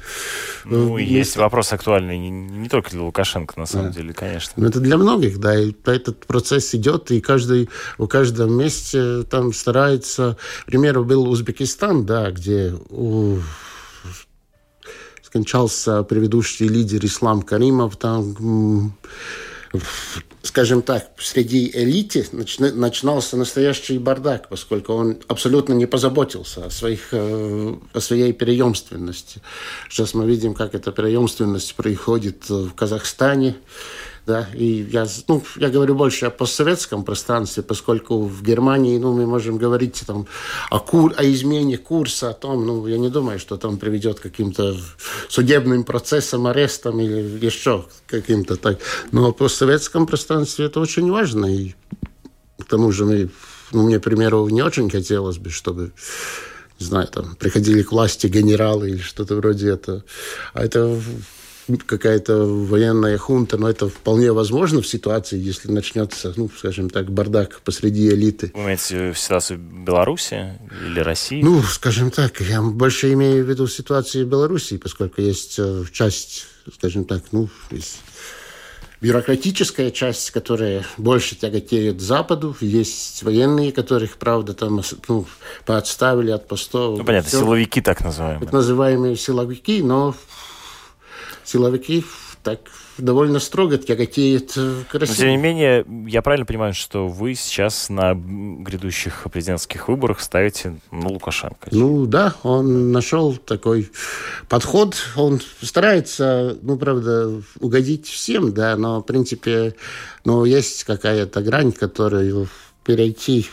Ну, 0.64 0.98
есть 0.98 1.36
вопрос 1.36 1.74
актуальный 1.74 2.18
не, 2.18 2.30
не 2.30 2.70
только 2.70 2.92
для 2.92 3.02
Лукашенко, 3.02 3.60
на 3.60 3.66
самом 3.66 3.88
да. 3.88 4.00
деле, 4.00 4.14
конечно. 4.14 4.54
Но 4.56 4.68
это 4.68 4.80
для 4.80 4.98
многих, 4.98 5.40
да. 5.40 5.60
И 5.60 5.74
этот 5.86 6.26
процесс 6.26 6.74
идет, 6.74 7.12
и 7.12 7.20
каждый, 7.20 7.70
в 7.98 8.08
каждом 8.08 8.54
месте 8.54 9.24
там 9.24 9.54
старается... 9.54 10.38
К 10.64 10.66
примеру, 10.68 11.04
был 11.04 11.30
Узбекистан, 11.30 12.06
да, 12.06 12.32
где 12.32 12.74
у 12.90 13.40
скончался 15.22 16.04
предыдущий 16.04 16.68
лидер 16.68 17.06
Ислам 17.06 17.42
Каримов, 17.42 17.98
там 17.98 18.94
скажем 20.42 20.82
так, 20.82 21.12
среди 21.20 21.70
элиты 21.74 22.26
начинался 22.32 23.38
настоящий 23.38 23.98
бардак, 24.00 24.50
поскольку 24.50 24.94
он 24.94 25.18
абсолютно 25.28 25.74
не 25.74 25.86
позаботился 25.86 26.66
о, 26.66 26.70
своих, 26.70 27.10
э, 27.12 27.76
о 27.94 28.00
своей 28.00 28.34
преемственности. 28.34 29.42
Сейчас 29.90 30.14
мы 30.14 30.26
видим, 30.26 30.54
как 30.54 30.74
эта 30.74 30.92
преемственность 30.92 31.76
происходит 31.76 32.50
в 32.50 32.72
Казахстане, 32.74 33.56
да, 34.28 34.46
и 34.54 34.86
я, 34.92 35.08
ну, 35.30 35.42
я 35.56 35.70
говорю 35.70 35.96
больше 35.96 36.26
о 36.26 36.30
постсоветском 36.30 37.06
пространстве, 37.06 37.64
поскольку 37.64 38.24
в 38.24 38.44
Германии, 38.44 39.00
ну, 39.00 39.14
мы 39.14 39.26
можем 39.26 39.58
говорить 39.58 40.04
там 40.06 40.28
о, 40.70 40.80
кур, 40.80 41.14
о 41.16 41.24
измене 41.24 41.78
курса, 41.78 42.32
о 42.32 42.34
том, 42.34 42.68
ну, 42.68 42.86
я 42.88 42.98
не 42.98 43.10
думаю, 43.10 43.40
что 43.40 43.56
там 43.56 43.78
приведет 43.78 44.20
к 44.20 44.24
каким-то 44.24 44.76
судебным 45.30 45.86
процессам, 45.86 46.46
арестам 46.46 47.00
или 47.00 47.46
еще 47.46 47.86
каким-то 48.06 48.58
так. 48.58 48.80
Но 49.14 49.32
в 49.32 49.34
постсоветском 49.34 50.06
пространстве 50.06 50.66
это 50.66 50.82
очень 50.82 51.10
важно, 51.10 51.46
и 51.46 51.76
к 52.60 52.66
тому 52.66 52.92
же 52.92 53.06
мы, 53.06 53.30
ну, 53.72 53.84
мне, 53.84 53.98
к 53.98 54.04
примеру, 54.04 54.50
не 54.50 54.62
очень 54.62 54.90
хотелось 54.90 55.38
бы, 55.38 55.52
чтобы 55.52 55.94
не 56.80 56.86
знаю, 56.86 57.08
там, 57.08 57.36
приходили 57.36 57.82
к 57.82 57.92
власти 57.92 58.28
генералы 58.28 58.90
или 58.90 59.00
что-то 59.00 59.36
вроде 59.36 59.70
этого. 59.70 60.04
А 60.54 60.64
это 60.64 61.00
какая-то 61.86 62.46
военная 62.46 63.18
хунта, 63.18 63.58
но 63.58 63.70
это 63.70 63.90
вполне 63.90 64.32
возможно 64.32 64.82
в 64.82 64.88
ситуации, 64.88 65.38
если 65.38 65.72
начнется, 65.72 66.34
ну, 66.36 66.50
скажем 66.56 66.90
так, 66.90 67.12
бардак 67.12 67.62
посреди 67.62 68.10
элиты. 68.10 68.52
Вы 68.54 68.64
имеете 68.64 69.12
в 69.12 69.20
ситуацию 69.20 69.60
Беларуси 69.60 70.60
или 70.86 71.00
России? 71.00 71.42
Ну, 71.42 71.62
скажем 71.64 72.12
так, 72.12 72.40
я 72.42 72.62
больше 72.62 73.12
имею 73.14 73.44
в 73.46 73.50
виду 73.50 73.68
ситуацию 73.68 74.26
Беларуси, 74.26 74.78
поскольку 74.78 75.22
есть 75.22 75.56
э, 75.60 75.84
часть, 75.92 76.46
скажем 76.74 77.04
так, 77.04 77.24
ну, 77.32 77.50
есть 77.72 77.98
бюрократическая 79.02 79.92
часть, 79.92 80.32
которая 80.32 80.84
больше 80.98 81.36
тяготеет 81.36 82.02
Западу. 82.02 82.56
Есть 82.62 83.24
военные, 83.24 83.72
которых, 83.72 84.18
правда, 84.18 84.54
там 84.54 84.82
ну, 85.08 85.26
подставили 85.66 86.32
от 86.32 86.48
постов. 86.48 86.98
Ну, 86.98 87.04
понятно, 87.04 87.30
Все. 87.30 87.40
силовики 87.40 87.82
так 87.82 88.02
называемые. 88.02 88.44
Так 88.46 88.54
называемые 88.54 89.16
силовики, 89.16 89.82
но 89.82 90.16
силовики 91.48 92.06
так 92.44 92.60
довольно 92.98 93.40
строго 93.40 93.78
тяготеет 93.78 94.54
к 94.54 94.94
России. 94.94 95.14
Но, 95.14 95.16
тем 95.16 95.30
не 95.30 95.38
менее, 95.38 95.86
я 96.08 96.22
правильно 96.22 96.46
понимаю, 96.46 96.74
что 96.74 97.08
вы 97.08 97.36
сейчас 97.36 97.90
на 97.90 98.14
грядущих 98.16 99.28
президентских 99.32 99.88
выборах 99.88 100.20
ставите 100.20 100.80
на 100.92 101.10
Лукашенко? 101.10 101.70
Ну 101.72 102.06
да, 102.06 102.36
он 102.44 102.92
нашел 102.92 103.36
такой 103.36 103.92
подход. 104.50 104.96
Он 105.16 105.42
старается, 105.62 106.58
ну, 106.62 106.78
правда, 106.78 107.42
угодить 107.60 108.08
всем, 108.08 108.54
да, 108.54 108.76
но, 108.76 109.02
в 109.02 109.04
принципе, 109.04 109.76
ну, 110.26 110.46
есть 110.46 110.84
какая-то 110.84 111.42
грань, 111.42 111.72
которую 111.72 112.48
перейти 112.84 113.48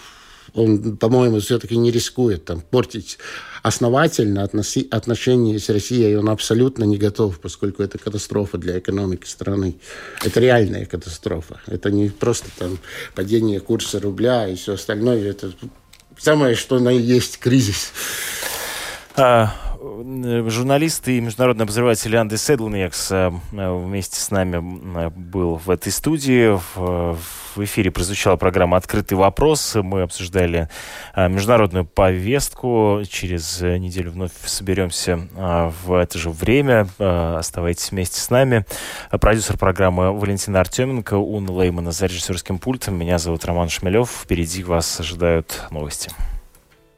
он, 0.55 0.97
по-моему, 0.97 1.41
все-таки 1.41 1.77
не 1.77 1.91
рискует 1.91 2.45
там 2.45 2.61
портить 2.61 3.19
основательно 3.63 4.43
относи, 4.43 4.87
отношения 4.91 5.59
с 5.59 5.69
Россией. 5.69 6.17
Он 6.17 6.29
абсолютно 6.29 6.85
не 6.85 6.97
готов, 6.97 7.41
поскольку 7.41 7.83
это 7.83 7.99
катастрофа 7.99 8.59
для 8.59 8.79
экономики 8.79 9.27
страны. 9.27 9.77
Это 10.25 10.39
реальная 10.39 10.87
катастрофа. 10.87 11.61
Это 11.67 11.91
не 11.91 12.11
просто 12.11 12.49
там 12.59 12.79
падение 13.15 13.61
курса 13.61 14.01
рубля 14.01 14.47
и 14.47 14.55
все 14.55 14.75
остальное. 14.75 15.29
Это 15.29 15.53
самое, 16.19 16.55
что 16.55 16.79
на 16.79 16.91
есть 16.91 17.39
кризис. 17.39 17.93
А, 19.17 19.55
журналист 20.49 21.09
и 21.09 21.21
международный 21.21 21.65
обозреватель 21.65 22.17
Анды 22.17 22.37
Седлнекс 22.37 23.11
э, 23.13 23.31
вместе 23.53 24.21
с 24.21 24.31
нами 24.31 25.09
был 25.09 25.57
в 25.57 25.71
этой 25.71 25.93
студии. 25.93 26.59
В, 26.75 27.19
эфире 27.57 27.93
прозвучала 27.93 28.37
программа 28.37 28.77
«Открытый 28.77 29.17
вопрос». 29.17 29.77
Мы 29.77 30.03
обсуждали 30.03 30.69
э, 31.15 31.29
международную 31.29 31.85
повестку. 31.85 33.03
Через 33.09 33.61
неделю 33.61 34.11
вновь 34.11 34.33
соберемся 34.45 35.29
э, 35.37 35.71
в 35.85 35.93
это 35.93 36.19
же 36.19 36.31
время. 36.31 36.89
Оставайтесь 36.99 37.91
вместе 37.91 38.21
с 38.21 38.31
нами. 38.31 38.65
Продюсер 39.11 39.57
программы 39.57 40.13
Валентина 40.13 40.61
Артеменко, 40.61 41.15
Уна 41.15 41.53
Леймана 41.53 41.93
за 41.93 42.07
режиссерским 42.07 42.59
пультом. 42.59 42.97
Меня 42.97 43.19
зовут 43.19 43.45
Роман 43.45 43.69
Шмелев. 43.69 44.11
Впереди 44.11 44.63
вас 44.65 44.99
ожидают 45.01 45.67
новости. 45.71 46.11